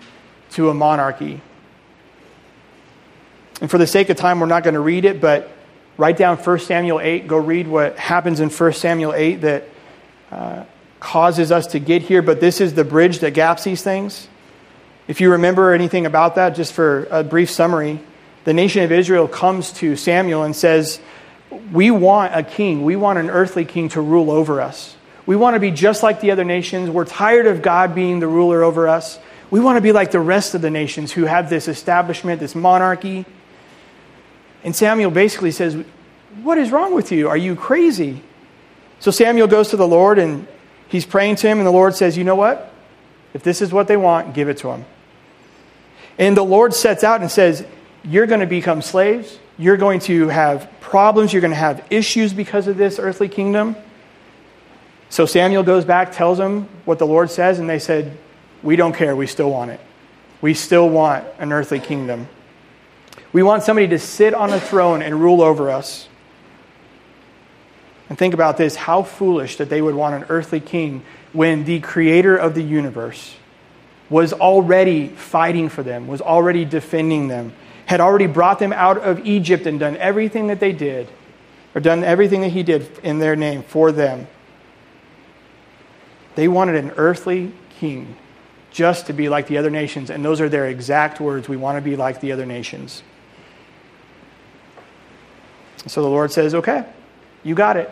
[0.53, 1.42] to a monarchy.
[3.61, 5.51] And for the sake of time, we're not going to read it, but
[5.99, 7.29] write down 1 Samuel 8.
[7.29, 9.64] Go read what happens in 1 Samuel 8 that
[10.31, 10.64] uh,
[10.99, 12.23] causes us to get here.
[12.23, 14.29] But this is the bridge that gaps these things.
[15.09, 18.01] If you remember anything about that, just for a brief summary,
[18.46, 21.00] the nation of Israel comes to Samuel and says,
[21.72, 22.85] We want a king.
[22.85, 24.96] We want an earthly king to rule over us.
[25.26, 26.88] We want to be just like the other nations.
[26.88, 29.18] We're tired of God being the ruler over us.
[29.50, 32.54] We want to be like the rest of the nations who have this establishment, this
[32.54, 33.26] monarchy.
[34.62, 35.76] And Samuel basically says,
[36.44, 37.28] What is wrong with you?
[37.28, 38.22] Are you crazy?
[39.00, 40.46] So Samuel goes to the Lord and
[40.87, 42.72] he's praying to him, and the Lord says, You know what?
[43.35, 44.85] If this is what they want, give it to them.
[46.16, 47.66] And the Lord sets out and says,
[48.09, 49.38] You're going to become slaves.
[49.59, 51.33] You're going to have problems.
[51.33, 53.77] You're going to have issues because of this earthly kingdom.
[55.09, 58.16] So Samuel goes back, tells them what the Lord says, and they said,
[58.62, 59.14] We don't care.
[59.16, 59.81] We still want it.
[60.40, 62.29] We still want an earthly kingdom.
[63.33, 66.09] We want somebody to sit on a throne and rule over us.
[68.09, 71.81] And think about this how foolish that they would want an earthly king when the
[71.81, 73.35] creator of the universe
[74.09, 77.53] was already fighting for them, was already defending them,
[77.87, 81.09] had already brought them out of Egypt and done everything that they did,
[81.75, 84.27] or done everything that he did in their name for them.
[86.35, 88.16] They wanted an earthly king
[88.70, 91.49] just to be like the other nations, and those are their exact words.
[91.49, 93.03] We want to be like the other nations.
[95.87, 96.85] So the Lord says, Okay,
[97.42, 97.90] you got it.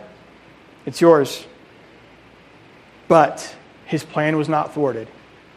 [0.85, 1.47] It's yours.
[3.07, 3.55] But
[3.85, 5.07] his plan was not thwarted.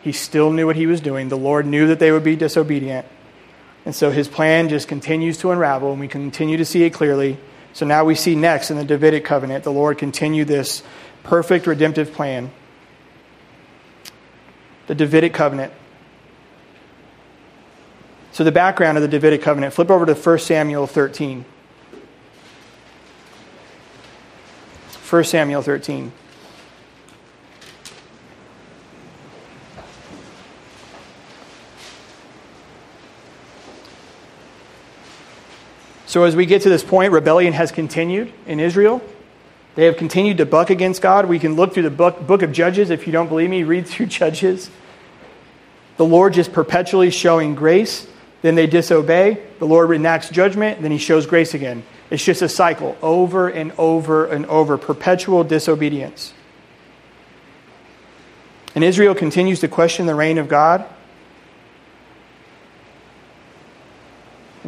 [0.02, 1.28] He still knew what he was doing.
[1.28, 3.06] The Lord knew that they would be disobedient.
[3.88, 7.38] And so his plan just continues to unravel, and we continue to see it clearly.
[7.72, 10.82] So now we see next in the Davidic covenant, the Lord continue this
[11.22, 12.50] perfect redemptive plan.
[14.88, 15.72] The Davidic covenant.
[18.32, 21.46] So, the background of the Davidic covenant, flip over to 1 Samuel 13.
[25.08, 26.12] 1 Samuel 13.
[36.08, 39.02] So, as we get to this point, rebellion has continued in Israel.
[39.74, 41.26] They have continued to buck against God.
[41.26, 42.88] We can look through the book, book of Judges.
[42.88, 44.70] If you don't believe me, read through Judges.
[45.98, 48.06] The Lord just perpetually showing grace.
[48.40, 49.42] Then they disobey.
[49.58, 50.80] The Lord enacts judgment.
[50.80, 51.82] Then he shows grace again.
[52.08, 56.32] It's just a cycle over and over and over, perpetual disobedience.
[58.74, 60.86] And Israel continues to question the reign of God.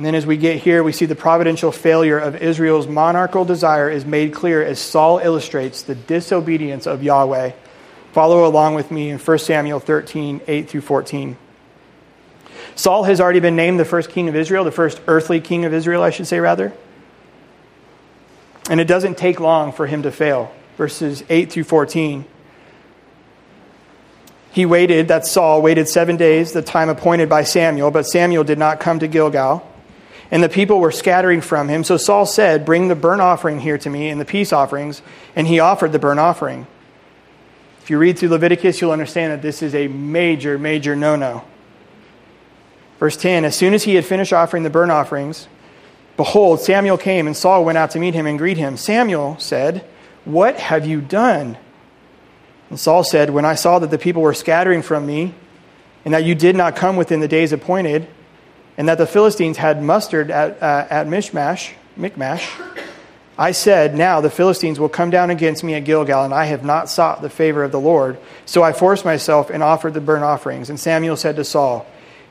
[0.00, 3.90] And then as we get here, we see the providential failure of Israel's monarchical desire
[3.90, 7.52] is made clear as Saul illustrates the disobedience of Yahweh.
[8.14, 11.36] Follow along with me in 1 Samuel 13, 8 through 14.
[12.76, 15.74] Saul has already been named the first king of Israel, the first earthly king of
[15.74, 16.72] Israel, I should say, rather.
[18.70, 20.50] And it doesn't take long for him to fail.
[20.78, 22.24] Verses 8 through 14.
[24.50, 28.58] He waited, that's Saul, waited seven days, the time appointed by Samuel, but Samuel did
[28.58, 29.66] not come to Gilgal
[30.30, 31.82] and the people were scattering from him.
[31.82, 35.02] So Saul said, Bring the burnt offering here to me and the peace offerings.
[35.34, 36.66] And he offered the burnt offering.
[37.82, 41.44] If you read through Leviticus, you'll understand that this is a major, major no no.
[43.00, 45.48] Verse 10 As soon as he had finished offering the burnt offerings,
[46.16, 48.76] behold, Samuel came, and Saul went out to meet him and greet him.
[48.76, 49.84] Samuel said,
[50.24, 51.56] What have you done?
[52.68, 55.34] And Saul said, When I saw that the people were scattering from me,
[56.04, 58.06] and that you did not come within the days appointed,
[58.80, 62.50] and that the Philistines had mustered at, uh, at Mishmash, Michmash,
[63.36, 66.64] I said, Now the Philistines will come down against me at Gilgal, and I have
[66.64, 68.16] not sought the favor of the Lord.
[68.46, 70.70] So I forced myself and offered the burnt offerings.
[70.70, 71.86] And Samuel said to Saul,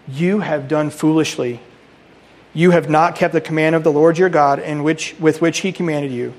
[0.08, 1.60] You have done foolishly.
[2.56, 5.60] You have not kept the command of the Lord your God in which, with which
[5.60, 6.34] he commanded you.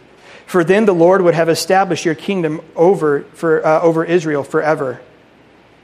[0.45, 5.01] For then the Lord would have established your kingdom over, for, uh, over Israel forever.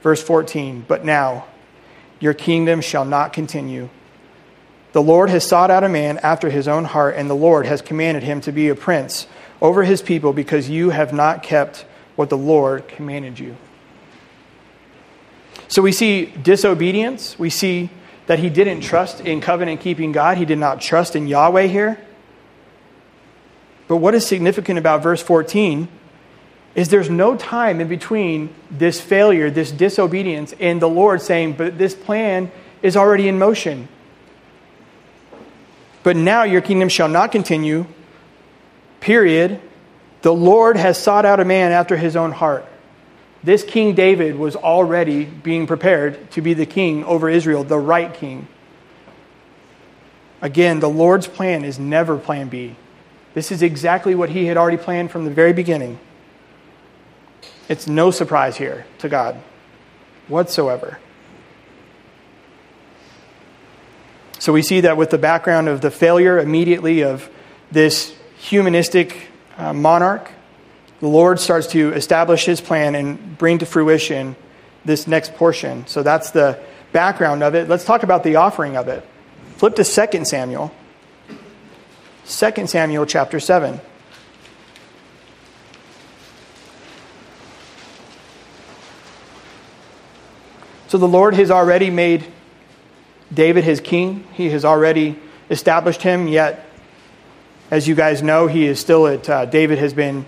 [0.01, 1.45] Verse 14, But now
[2.19, 3.87] your kingdom shall not continue.
[4.97, 7.83] The Lord has sought out a man after his own heart, and the Lord has
[7.83, 9.27] commanded him to be a prince
[9.61, 13.57] over his people because you have not kept what the Lord commanded you.
[15.67, 17.37] So we see disobedience.
[17.37, 17.91] We see
[18.25, 20.39] that he didn't trust in covenant keeping God.
[20.39, 21.99] He did not trust in Yahweh here.
[23.87, 25.89] But what is significant about verse 14
[26.73, 31.77] is there's no time in between this failure, this disobedience, and the Lord saying, But
[31.77, 33.89] this plan is already in motion.
[36.07, 37.85] But now your kingdom shall not continue.
[39.01, 39.59] Period.
[40.21, 42.65] The Lord has sought out a man after his own heart.
[43.43, 48.13] This King David was already being prepared to be the king over Israel, the right
[48.13, 48.47] king.
[50.41, 52.77] Again, the Lord's plan is never plan B.
[53.33, 55.99] This is exactly what he had already planned from the very beginning.
[57.67, 59.35] It's no surprise here to God
[60.29, 60.99] whatsoever.
[64.39, 67.29] So we see that with the background of the failure immediately of
[67.71, 69.27] this humanistic
[69.57, 70.31] uh, monarch,
[70.99, 74.35] the Lord starts to establish his plan and bring to fruition
[74.85, 75.85] this next portion.
[75.87, 76.59] So that's the
[76.91, 77.67] background of it.
[77.67, 79.05] Let's talk about the offering of it.
[79.57, 80.71] Flip to 2 Samuel.
[82.27, 83.79] 2 Samuel chapter 7.
[90.87, 92.25] So the Lord has already made
[93.33, 94.25] David his king.
[94.33, 95.19] He has already
[95.49, 96.65] established him, yet,
[97.71, 100.25] as you guys know, he is still at, uh, David has been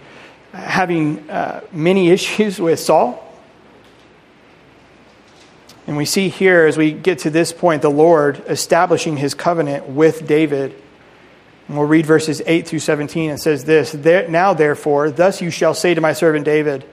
[0.52, 3.26] having uh, many issues with Saul.
[5.88, 9.88] And we see here, as we get to this point, the Lord establishing his covenant
[9.90, 10.76] with David.
[11.68, 13.32] And we'll read verses 8 through 17.
[13.32, 16.86] It says this Now, therefore, thus you shall say to my servant David,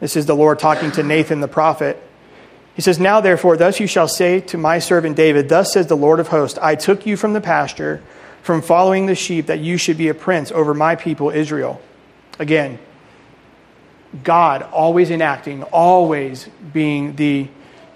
[0.00, 2.02] this is the Lord talking to Nathan the prophet.
[2.74, 5.96] He says, Now therefore, thus you shall say to my servant David, Thus says the
[5.96, 8.02] Lord of hosts, I took you from the pasture,
[8.42, 11.80] from following the sheep, that you should be a prince over my people Israel.
[12.38, 12.78] Again,
[14.24, 17.48] God always enacting, always being the,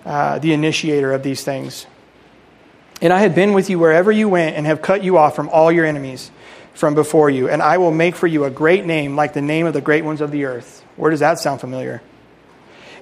[0.05, 1.87] uh, the initiator of these things.
[3.03, 5.49] And I have been with you wherever you went, and have cut you off from
[5.49, 6.31] all your enemies
[6.75, 7.49] from before you.
[7.49, 10.05] And I will make for you a great name, like the name of the great
[10.05, 10.85] ones of the earth.
[10.97, 12.03] Where does that sound familiar?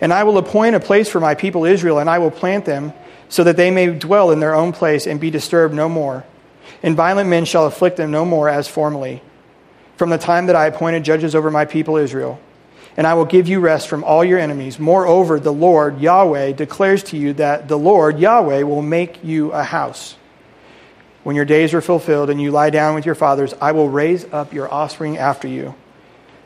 [0.00, 2.92] And I will appoint a place for my people Israel, and I will plant them
[3.28, 6.24] so that they may dwell in their own place and be disturbed no more.
[6.82, 9.22] And violent men shall afflict them no more as formerly,
[9.96, 12.40] from the time that I appointed judges over my people Israel.
[12.96, 14.78] And I will give you rest from all your enemies.
[14.78, 19.64] Moreover, the Lord Yahweh declares to you that the Lord Yahweh will make you a
[19.64, 20.16] house.
[21.24, 24.24] When your days are fulfilled and you lie down with your fathers, I will raise
[24.32, 25.74] up your offspring after you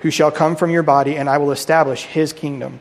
[0.01, 2.81] who shall come from your body, and I will establish his kingdom.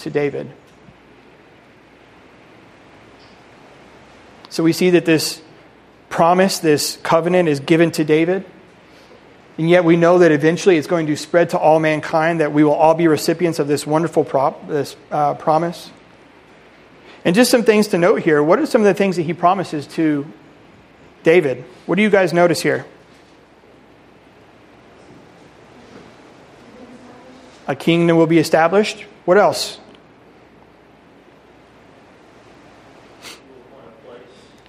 [0.00, 0.50] to David.
[4.48, 5.42] So we see that this
[6.08, 8.44] promise, this covenant is given to David.
[9.58, 12.62] And yet we know that eventually it's going to spread to all mankind, that we
[12.62, 15.90] will all be recipients of this wonderful prop, this, uh, promise.
[17.24, 18.42] And just some things to note here.
[18.42, 20.26] What are some of the things that he promises to
[21.22, 21.64] David?
[21.86, 22.86] What do you guys notice here?
[27.66, 29.02] A kingdom will be established.
[29.24, 29.80] What else?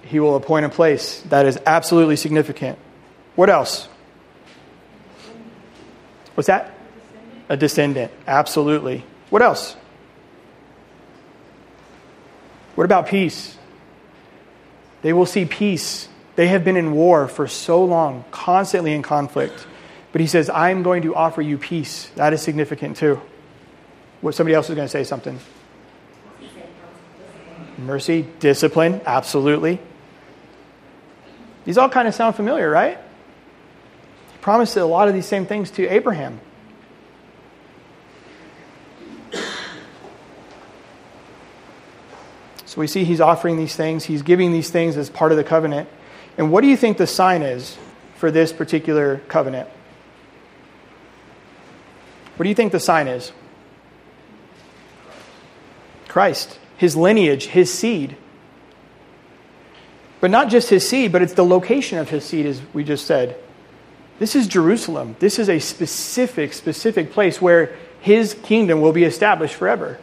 [0.08, 1.20] He will appoint a place.
[1.28, 2.78] That is absolutely significant.
[3.36, 3.88] What else?
[6.34, 6.72] What's that?
[7.48, 8.10] A descendant.
[8.26, 9.04] Absolutely.
[9.28, 9.76] What else?
[12.74, 13.56] What about peace?
[15.02, 16.08] They will see peace.
[16.36, 19.66] They have been in war for so long, constantly in conflict.
[20.12, 22.08] But he says, I'm going to offer you peace.
[22.14, 23.20] That is significant too.
[24.20, 25.38] What somebody else is going to say something.
[27.76, 29.80] Mercy, discipline, absolutely.
[31.68, 32.96] These all kind of sound familiar, right?
[32.96, 36.40] He promised a lot of these same things to Abraham.
[42.64, 45.44] So we see he's offering these things, he's giving these things as part of the
[45.44, 45.90] covenant.
[46.38, 47.76] And what do you think the sign is
[48.16, 49.68] for this particular covenant?
[52.38, 53.30] What do you think the sign is?
[56.08, 58.16] Christ, his lineage, his seed.
[60.20, 63.06] But not just his seed, but it's the location of his seed, as we just
[63.06, 63.36] said.
[64.18, 65.14] This is Jerusalem.
[65.20, 69.98] This is a specific, specific place where his kingdom will be established forever.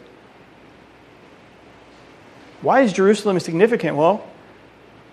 [2.62, 3.96] Why is Jerusalem significant?
[3.96, 4.26] Well,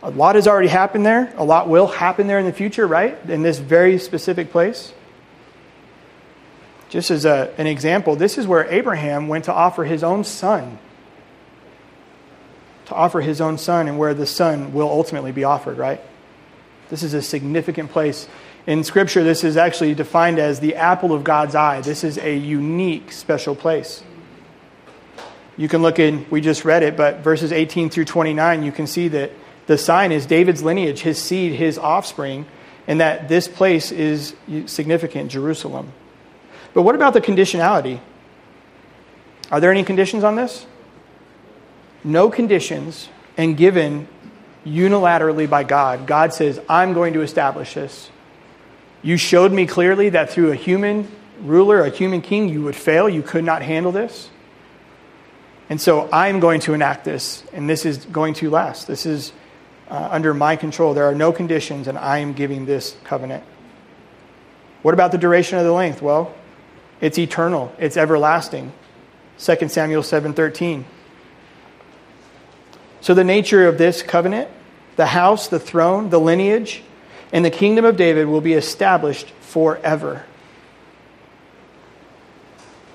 [0.01, 1.33] a lot has already happened there.
[1.37, 3.17] A lot will happen there in the future, right?
[3.29, 4.93] In this very specific place.
[6.89, 10.77] Just as a, an example, this is where Abraham went to offer his own son.
[12.87, 16.01] To offer his own son, and where the son will ultimately be offered, right?
[16.89, 18.27] This is a significant place.
[18.67, 21.81] In Scripture, this is actually defined as the apple of God's eye.
[21.81, 24.03] This is a unique, special place.
[25.55, 28.87] You can look in, we just read it, but verses 18 through 29, you can
[28.87, 29.31] see that
[29.67, 32.45] the sign is David's lineage, his seed, his offspring,
[32.87, 35.93] and that this place is significant, Jerusalem.
[36.73, 37.99] But what about the conditionality?
[39.51, 40.65] Are there any conditions on this?
[42.03, 44.07] No conditions, and given
[44.65, 46.07] unilaterally by God.
[46.07, 48.09] God says, I'm going to establish this.
[49.01, 53.09] You showed me clearly that through a human ruler, a human king, you would fail.
[53.09, 54.29] You could not handle this.
[55.69, 58.87] And so I'm going to enact this, and this is going to last.
[58.87, 59.31] This is
[59.89, 60.93] uh, under my control.
[60.93, 63.43] There are no conditions, and I am giving this covenant.
[64.81, 66.01] What about the duration of the length?
[66.01, 66.33] Well,
[67.01, 68.71] it's eternal, it's everlasting.
[69.39, 70.83] 2 Samuel 7:13.
[73.03, 74.49] So, the nature of this covenant,
[74.95, 76.81] the house, the throne, the lineage,
[77.33, 80.23] and the kingdom of David will be established forever.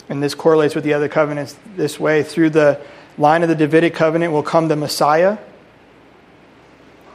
[0.09, 2.23] And this correlates with the other covenants this way.
[2.23, 2.81] Through the
[3.19, 5.37] line of the Davidic covenant will come the Messiah,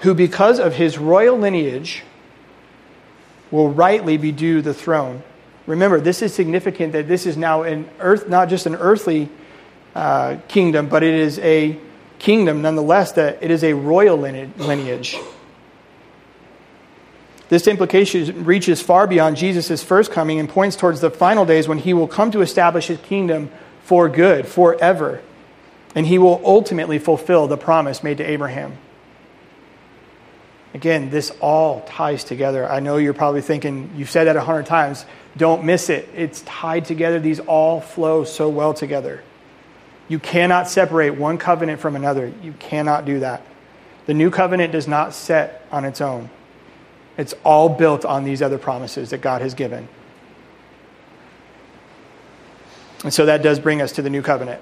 [0.01, 2.03] who, because of his royal lineage,
[3.49, 5.23] will rightly be due the throne.
[5.65, 9.29] Remember, this is significant that this is now an earth, not just an earthly
[9.95, 11.79] uh, kingdom, but it is a
[12.23, 15.17] kingdom nonetheless, that it is a royal lineage.
[17.49, 21.79] This implication reaches far beyond Jesus' first coming and points towards the final days when
[21.79, 23.51] he will come to establish his kingdom
[23.83, 25.21] for good, forever.
[25.95, 28.77] And he will ultimately fulfill the promise made to Abraham.
[30.73, 32.67] Again, this all ties together.
[32.67, 35.05] I know you're probably thinking, you've said that a hundred times.
[35.35, 36.07] Don't miss it.
[36.15, 37.19] It's tied together.
[37.19, 39.21] These all flow so well together.
[40.07, 42.31] You cannot separate one covenant from another.
[42.41, 43.41] You cannot do that.
[44.05, 46.29] The new covenant does not set on its own.
[47.17, 49.87] It's all built on these other promises that God has given.
[53.03, 54.61] And so that does bring us to the new covenant.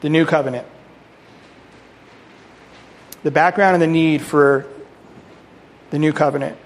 [0.00, 0.66] The new covenant.
[3.22, 4.66] The background and the need for
[5.90, 6.58] the new covenant.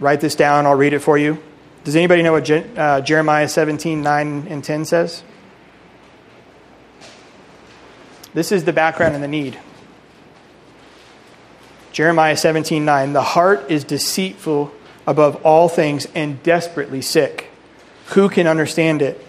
[0.00, 1.42] Write this down, I'll read it for you.
[1.84, 5.22] Does anybody know what Je- uh, Jeremiah 17, 9 and 10 says?
[8.34, 9.58] This is the background and the need.
[11.92, 13.12] Jeremiah 17 9.
[13.12, 14.72] The heart is deceitful
[15.06, 17.50] above all things and desperately sick.
[18.08, 19.20] Who can understand it?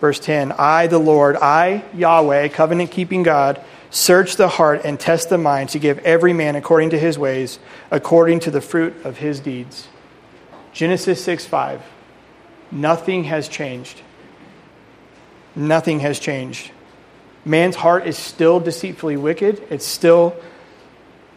[0.00, 5.28] Verse 10 I, the Lord, I, Yahweh, covenant keeping God, search the heart and test
[5.28, 7.58] the mind to give every man according to his ways,
[7.90, 9.88] according to the fruit of his deeds.
[10.72, 11.82] Genesis 6 5.
[12.72, 14.00] Nothing has changed.
[15.56, 16.70] Nothing has changed.
[17.44, 19.62] Man's heart is still deceitfully wicked.
[19.70, 20.36] It's still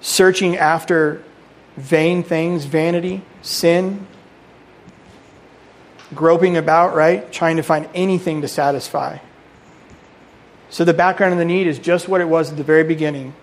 [0.01, 1.23] searching after
[1.77, 4.05] vain things, vanity, sin,
[6.13, 7.31] groping about, right?
[7.31, 9.17] Trying to find anything to satisfy.
[10.69, 13.33] So the background of the need is just what it was at the very beginning.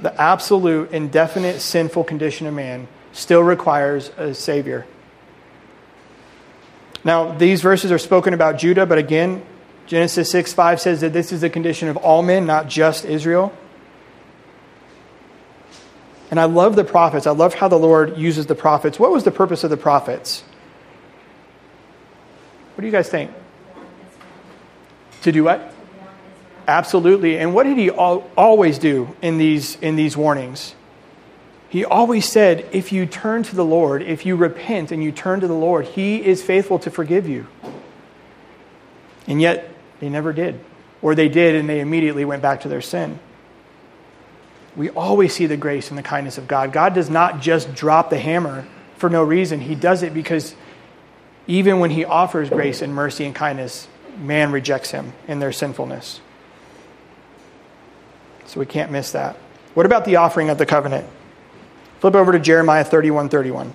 [0.00, 4.86] The absolute, indefinite, sinful condition of man still requires a Savior.
[7.02, 9.44] Now, these verses are spoken about Judah, but again,
[9.86, 13.52] Genesis 6 5 says that this is the condition of all men, not just Israel.
[16.30, 17.26] And I love the prophets.
[17.26, 18.98] I love how the Lord uses the prophets.
[18.98, 20.42] What was the purpose of the prophets?
[22.74, 23.30] What do you guys think?
[25.22, 25.72] To do what?
[26.66, 27.38] Absolutely.
[27.38, 30.74] And what did he always do in these, in these warnings?
[31.76, 35.40] He always said, if you turn to the Lord, if you repent and you turn
[35.40, 37.46] to the Lord, he is faithful to forgive you.
[39.26, 39.68] And yet,
[40.00, 40.58] they never did.
[41.02, 43.18] Or they did and they immediately went back to their sin
[44.76, 46.72] we always see the grace and the kindness of God.
[46.72, 48.66] God does not just drop the hammer
[48.98, 50.54] for no reason, He does it because
[51.46, 56.20] even when He offers grace and mercy and kindness, man rejects Him in their sinfulness.
[58.46, 59.36] So we can't miss that.
[59.74, 61.06] What about the offering of the covenant?
[62.00, 63.72] Flip over to Jeremiah 31 31.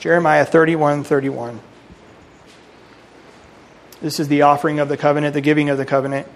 [0.00, 1.60] Jeremiah 31 31.
[4.02, 6.28] This is the offering of the covenant, the giving of the covenant.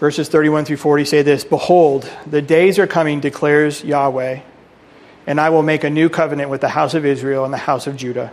[0.00, 4.40] Verses 31 through 40 say this Behold, the days are coming, declares Yahweh,
[5.26, 7.86] and I will make a new covenant with the house of Israel and the house
[7.86, 8.32] of Judah.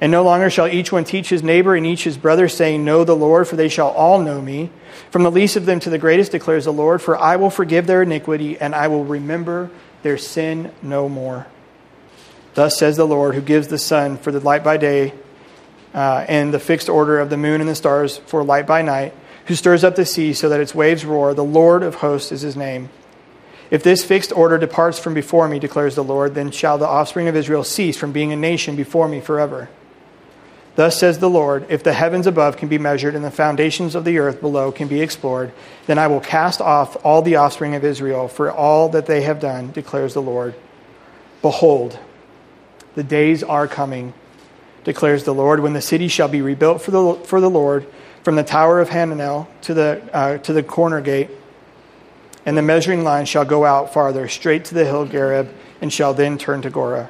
[0.00, 3.02] And no longer shall each one teach his neighbor and each his brother, saying, Know
[3.02, 4.70] the Lord, for they shall all know me.
[5.10, 7.86] From the least of them to the greatest, declares the Lord, for I will forgive
[7.86, 9.70] their iniquity, and I will remember
[10.02, 11.46] their sin no more.
[12.54, 15.14] Thus says the Lord, who gives the sun for the light by day,
[15.94, 19.14] uh, and the fixed order of the moon and the stars for light by night,
[19.46, 21.34] who stirs up the sea so that its waves roar.
[21.34, 22.90] The Lord of hosts is his name.
[23.70, 27.28] If this fixed order departs from before me, declares the Lord, then shall the offspring
[27.28, 29.68] of Israel cease from being a nation before me forever.
[30.78, 34.04] Thus says the Lord If the heavens above can be measured and the foundations of
[34.04, 35.50] the earth below can be explored,
[35.86, 39.40] then I will cast off all the offspring of Israel for all that they have
[39.40, 40.54] done, declares the Lord.
[41.42, 41.98] Behold,
[42.94, 44.14] the days are coming,
[44.84, 47.84] declares the Lord, when the city shall be rebuilt for the, for the Lord
[48.22, 51.30] from the tower of Hananel to the, uh, to the corner gate,
[52.46, 56.14] and the measuring line shall go out farther, straight to the hill Gareb, and shall
[56.14, 57.08] then turn to Goren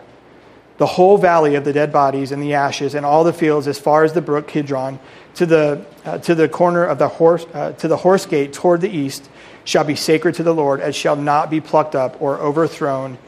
[0.79, 3.79] the whole valley of the dead bodies and the ashes and all the fields as
[3.79, 4.99] far as the brook Kidron
[5.35, 8.81] to the, uh, to the corner of the horse, uh, to the horse gate toward
[8.81, 9.29] the east
[9.65, 13.19] shall be sacred to the Lord and shall not be plucked up or overthrown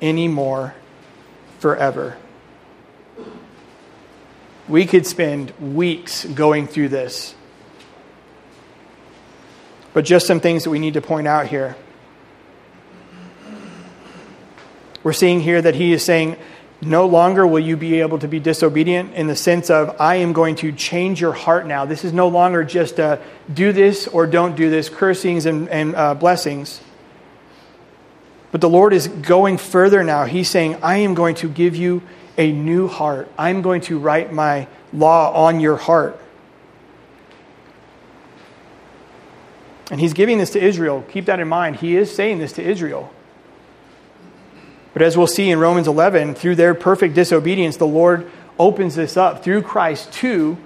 [0.00, 0.74] any more
[1.58, 2.16] forever.
[4.68, 7.34] We could spend weeks going through this.
[9.94, 11.74] But just some things that we need to point out here.
[15.02, 16.36] We're seeing here that he is saying,
[16.80, 20.32] no longer will you be able to be disobedient in the sense of, I am
[20.32, 21.84] going to change your heart now.
[21.84, 23.20] This is no longer just a
[23.52, 26.80] do this or don't do this, cursings and, and uh, blessings.
[28.52, 30.24] But the Lord is going further now.
[30.24, 32.02] He's saying, I am going to give you
[32.36, 33.28] a new heart.
[33.36, 36.18] I'm going to write my law on your heart.
[39.90, 41.04] And he's giving this to Israel.
[41.10, 41.76] Keep that in mind.
[41.76, 43.12] He is saying this to Israel.
[44.98, 48.28] But as we'll see in Romans 11, through their perfect disobedience, the Lord
[48.58, 50.58] opens this up through Christ to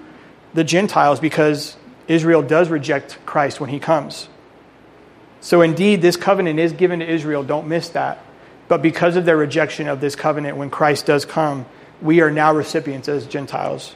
[0.55, 1.77] the Gentiles because
[2.07, 4.27] Israel does reject Christ when he comes.
[5.39, 7.43] So, indeed, this covenant is given to Israel.
[7.43, 8.25] Don't miss that.
[8.67, 11.67] But because of their rejection of this covenant, when Christ does come,
[12.01, 13.95] we are now recipients as Gentiles.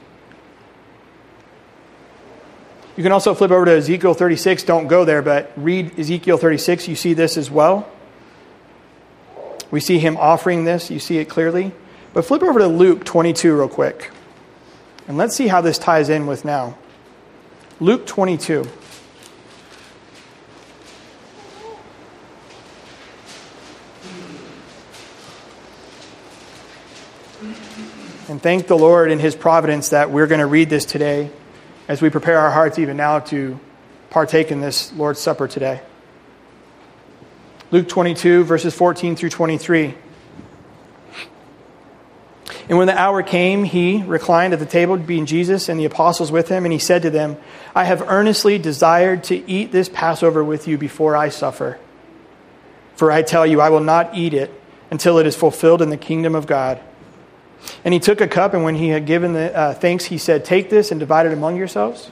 [2.95, 4.61] You can also flip over to Ezekiel 36.
[4.65, 6.87] Don't go there, but read Ezekiel 36.
[6.87, 7.91] You see this as well.
[9.71, 11.73] We see him offering this, you see it clearly.
[12.13, 14.11] But flip over to Luke 22 real quick.
[15.07, 16.77] And let's see how this ties in with now.
[17.79, 18.67] Luke 22.
[28.29, 31.31] And thank the Lord in His providence that we're going to read this today
[31.87, 33.57] as we prepare our hearts even now to
[34.09, 35.81] partake in this Lord's Supper today.
[37.69, 39.93] Luke 22, verses 14 through 23.
[42.69, 46.31] And when the hour came, he reclined at the table, being Jesus and the apostles
[46.31, 47.37] with him, and he said to them,
[47.75, 51.77] I have earnestly desired to eat this Passover with you before I suffer.
[52.95, 54.51] For I tell you, I will not eat it
[54.89, 56.81] until it is fulfilled in the kingdom of God.
[57.83, 60.45] And he took a cup, and when he had given the uh, thanks, he said,
[60.45, 62.11] Take this and divide it among yourselves.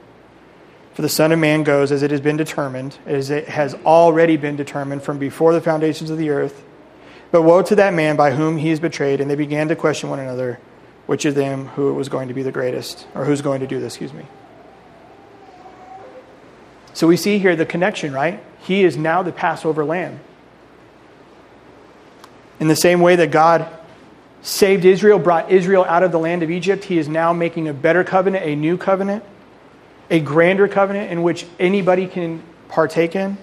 [0.93, 4.35] For the Son of Man goes as it has been determined, as it has already
[4.35, 6.63] been determined from before the foundations of the earth.
[7.31, 9.21] But woe to that man by whom he is betrayed.
[9.21, 10.59] And they began to question one another,
[11.05, 13.79] which of them who was going to be the greatest, or who's going to do
[13.79, 14.25] this, excuse me.
[16.93, 18.43] So we see here the connection, right?
[18.59, 20.19] He is now the Passover lamb.
[22.59, 23.65] In the same way that God
[24.41, 27.73] saved Israel, brought Israel out of the land of Egypt, he is now making a
[27.73, 29.23] better covenant, a new covenant
[30.11, 33.37] a grander covenant in which anybody can partake in.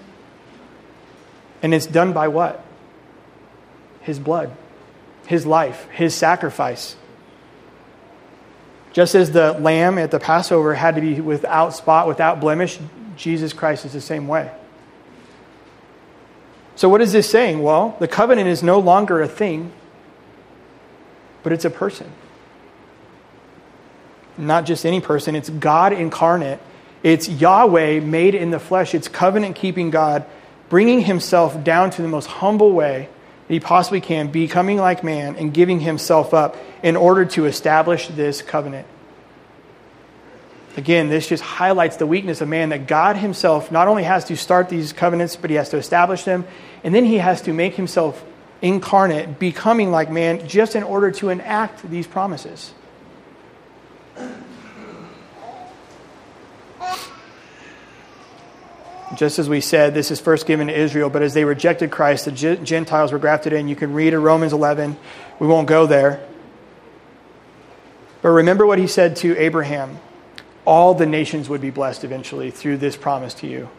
[1.61, 2.63] And it's done by what?
[4.01, 4.55] His blood,
[5.25, 6.95] his life, his sacrifice.
[8.93, 12.79] Just as the lamb at the Passover had to be without spot, without blemish,
[13.17, 14.51] Jesus Christ is the same way.
[16.75, 17.61] So, what is this saying?
[17.61, 19.73] Well, the covenant is no longer a thing,
[21.43, 22.09] but it's a person
[24.39, 26.59] not just any person, it's God incarnate.
[27.03, 28.93] It's Yahweh made in the flesh.
[28.95, 30.25] It's covenant keeping God
[30.69, 33.09] bringing himself down to the most humble way
[33.47, 38.07] that he possibly can, becoming like man and giving himself up in order to establish
[38.09, 38.87] this covenant.
[40.77, 44.37] Again, this just highlights the weakness of man that God himself not only has to
[44.37, 46.45] start these covenants, but he has to establish them,
[46.83, 48.23] and then he has to make himself
[48.61, 52.73] incarnate, becoming like man, just in order to enact these promises.
[59.15, 62.25] Just as we said, this is first given to Israel, but as they rejected Christ,
[62.25, 63.67] the Gentiles were grafted in.
[63.67, 64.97] You can read in Romans 11.
[65.39, 66.25] We won't go there.
[68.21, 69.99] But remember what he said to Abraham
[70.65, 73.69] all the nations would be blessed eventually through this promise to you.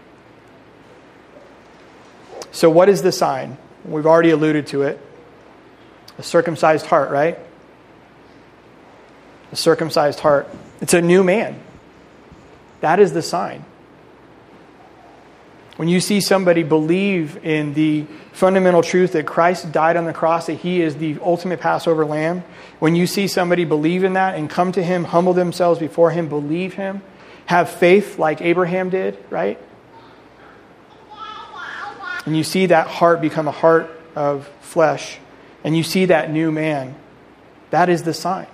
[2.51, 3.59] So, what is the sign?
[3.85, 4.99] We've already alluded to it.
[6.19, 7.39] A circumcised heart, right?
[9.53, 10.49] A circumcised heart.
[10.81, 11.61] It's a new man.
[12.81, 13.65] That is the sign.
[15.81, 20.45] When you see somebody believe in the fundamental truth that Christ died on the cross,
[20.45, 22.45] that he is the ultimate Passover lamb,
[22.81, 26.29] when you see somebody believe in that and come to him, humble themselves before him,
[26.29, 27.01] believe him,
[27.47, 29.59] have faith like Abraham did, right?
[32.27, 35.17] And you see that heart become a heart of flesh,
[35.65, 36.95] and you see that new man,
[37.71, 38.49] that is the sign.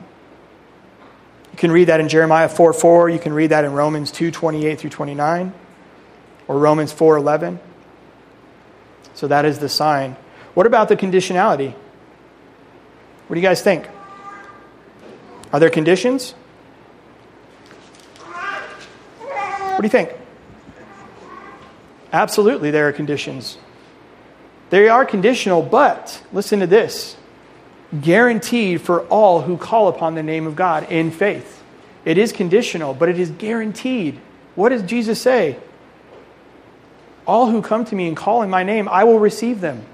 [1.51, 3.11] You can read that in Jeremiah 4 4.
[3.11, 5.53] You can read that in Romans 2 28 through 29,
[6.49, 7.59] or Romans 4:11.
[9.15, 10.17] So that is the sign.
[10.55, 11.75] What about the conditionality?
[13.27, 13.89] What do you guys think?
[15.53, 16.35] Are there conditions?
[19.77, 20.11] What do you think?
[22.13, 23.59] Absolutely, there are conditions.
[24.71, 27.17] They are conditional, but listen to this
[28.01, 31.63] guaranteed for all who call upon the name of God in faith.
[32.05, 34.19] It is conditional, but it is guaranteed.
[34.55, 35.59] What does Jesus say?
[37.27, 39.85] All who come to me and call in my name, I will receive them.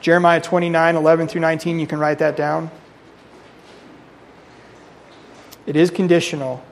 [0.00, 2.70] Jeremiah 29, 11 through 19, you can write that down.
[5.64, 6.62] It is conditional,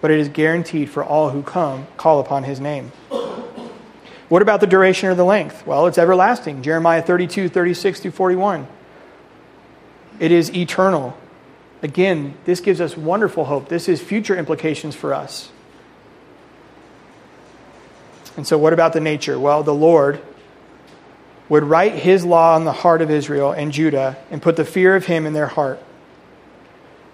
[0.00, 2.92] but it is guaranteed for all who come, call upon his name.
[4.28, 5.66] What about the duration or the length?
[5.66, 6.62] Well, it's everlasting.
[6.62, 8.68] Jeremiah 32, 36 through 41.
[10.20, 11.18] It is eternal.
[11.82, 13.68] Again, this gives us wonderful hope.
[13.68, 15.50] This is future implications for us.
[18.36, 19.38] And so, what about the nature?
[19.38, 20.20] Well, the Lord
[21.48, 24.94] would write his law on the heart of Israel and Judah and put the fear
[24.94, 25.82] of him in their heart.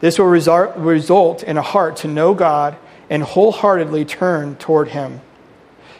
[0.00, 2.76] This will result in a heart to know God
[3.08, 5.22] and wholeheartedly turn toward him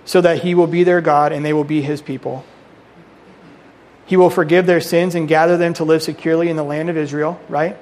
[0.04, 2.44] so that he will be their God and they will be his people.
[4.04, 6.96] He will forgive their sins and gather them to live securely in the land of
[6.96, 7.76] Israel, right?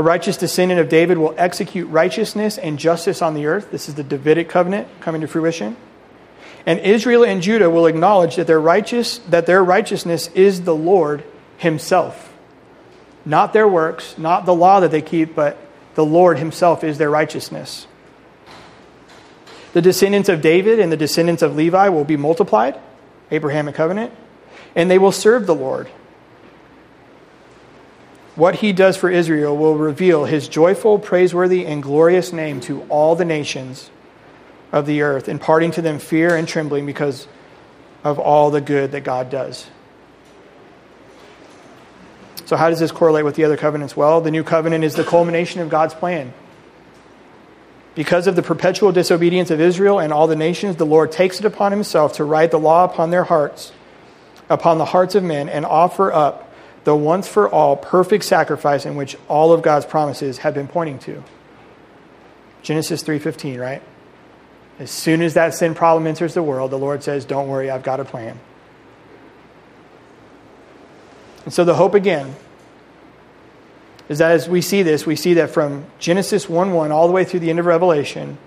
[0.00, 3.70] A righteous descendant of David will execute righteousness and justice on the earth.
[3.70, 5.76] This is the Davidic covenant coming to fruition.
[6.64, 11.22] And Israel and Judah will acknowledge that their righteous that their righteousness is the Lord
[11.58, 12.32] himself.
[13.26, 15.58] Not their works, not the law that they keep, but
[15.96, 17.86] the Lord himself is their righteousness.
[19.74, 22.80] The descendants of David and the descendants of Levi will be multiplied,
[23.30, 24.14] Abrahamic covenant,
[24.74, 25.90] and they will serve the Lord.
[28.40, 33.14] What he does for Israel will reveal his joyful, praiseworthy, and glorious name to all
[33.14, 33.90] the nations
[34.72, 37.28] of the earth, imparting to them fear and trembling because
[38.02, 39.66] of all the good that God does.
[42.46, 43.94] So, how does this correlate with the other covenants?
[43.94, 46.32] Well, the new covenant is the culmination of God's plan.
[47.94, 51.44] Because of the perpetual disobedience of Israel and all the nations, the Lord takes it
[51.44, 53.70] upon himself to write the law upon their hearts,
[54.48, 56.49] upon the hearts of men, and offer up
[56.84, 60.98] the once for all perfect sacrifice in which all of God's promises have been pointing
[61.00, 61.22] to.
[62.62, 63.82] Genesis 3:15, right?
[64.78, 67.82] As soon as that sin problem enters the world, the Lord says, "Don't worry, I've
[67.82, 68.38] got a plan."
[71.44, 72.34] And so the hope again
[74.08, 77.12] is that as we see this, we see that from Genesis 1 1 all the
[77.12, 78.38] way through the end of Revelation,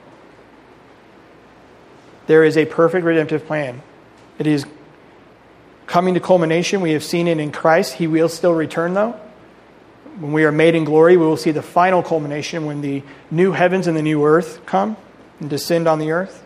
[2.28, 3.82] there is a perfect redemptive plan.
[4.40, 4.66] It is
[5.88, 6.82] coming to culmination.
[6.82, 7.94] We have seen it in Christ.
[7.94, 9.20] He will still return, though.
[10.20, 13.52] When we are made in glory, we will see the final culmination when the new
[13.52, 14.96] heavens and the new earth come
[15.40, 16.44] and descend on the earth.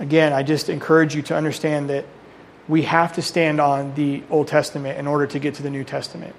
[0.00, 2.04] Again, I just encourage you to understand that
[2.66, 5.84] we have to stand on the Old Testament in order to get to the New
[5.84, 6.34] Testament.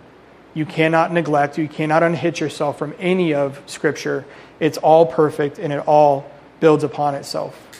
[0.54, 4.26] You cannot neglect, you cannot unhitch yourself from any of Scripture.
[4.60, 6.30] It's all perfect and it all
[6.60, 7.73] builds upon itself.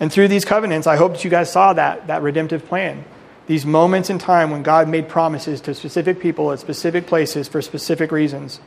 [0.00, 3.04] And through these covenants, I hope that you guys saw that, that redemptive plan.
[3.46, 7.60] These moments in time when God made promises to specific people at specific places for
[7.62, 8.60] specific reasons,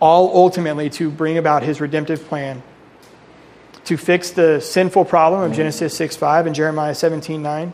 [0.00, 2.62] all ultimately to bring about his redemptive plan
[3.84, 7.72] to fix the sinful problem of Genesis 6 5 and Jeremiah 17 9.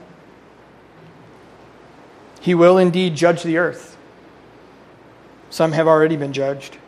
[2.41, 3.97] He will indeed judge the earth.
[5.51, 6.79] Some have already been judged.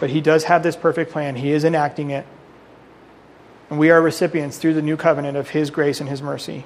[0.00, 1.36] But he does have this perfect plan.
[1.36, 2.26] He is enacting it.
[3.68, 6.64] And we are recipients through the new covenant of his grace and his mercy.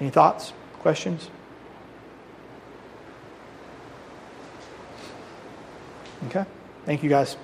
[0.00, 1.30] Any thoughts, questions?
[6.26, 6.44] Okay?
[6.84, 7.36] Thank you, guys.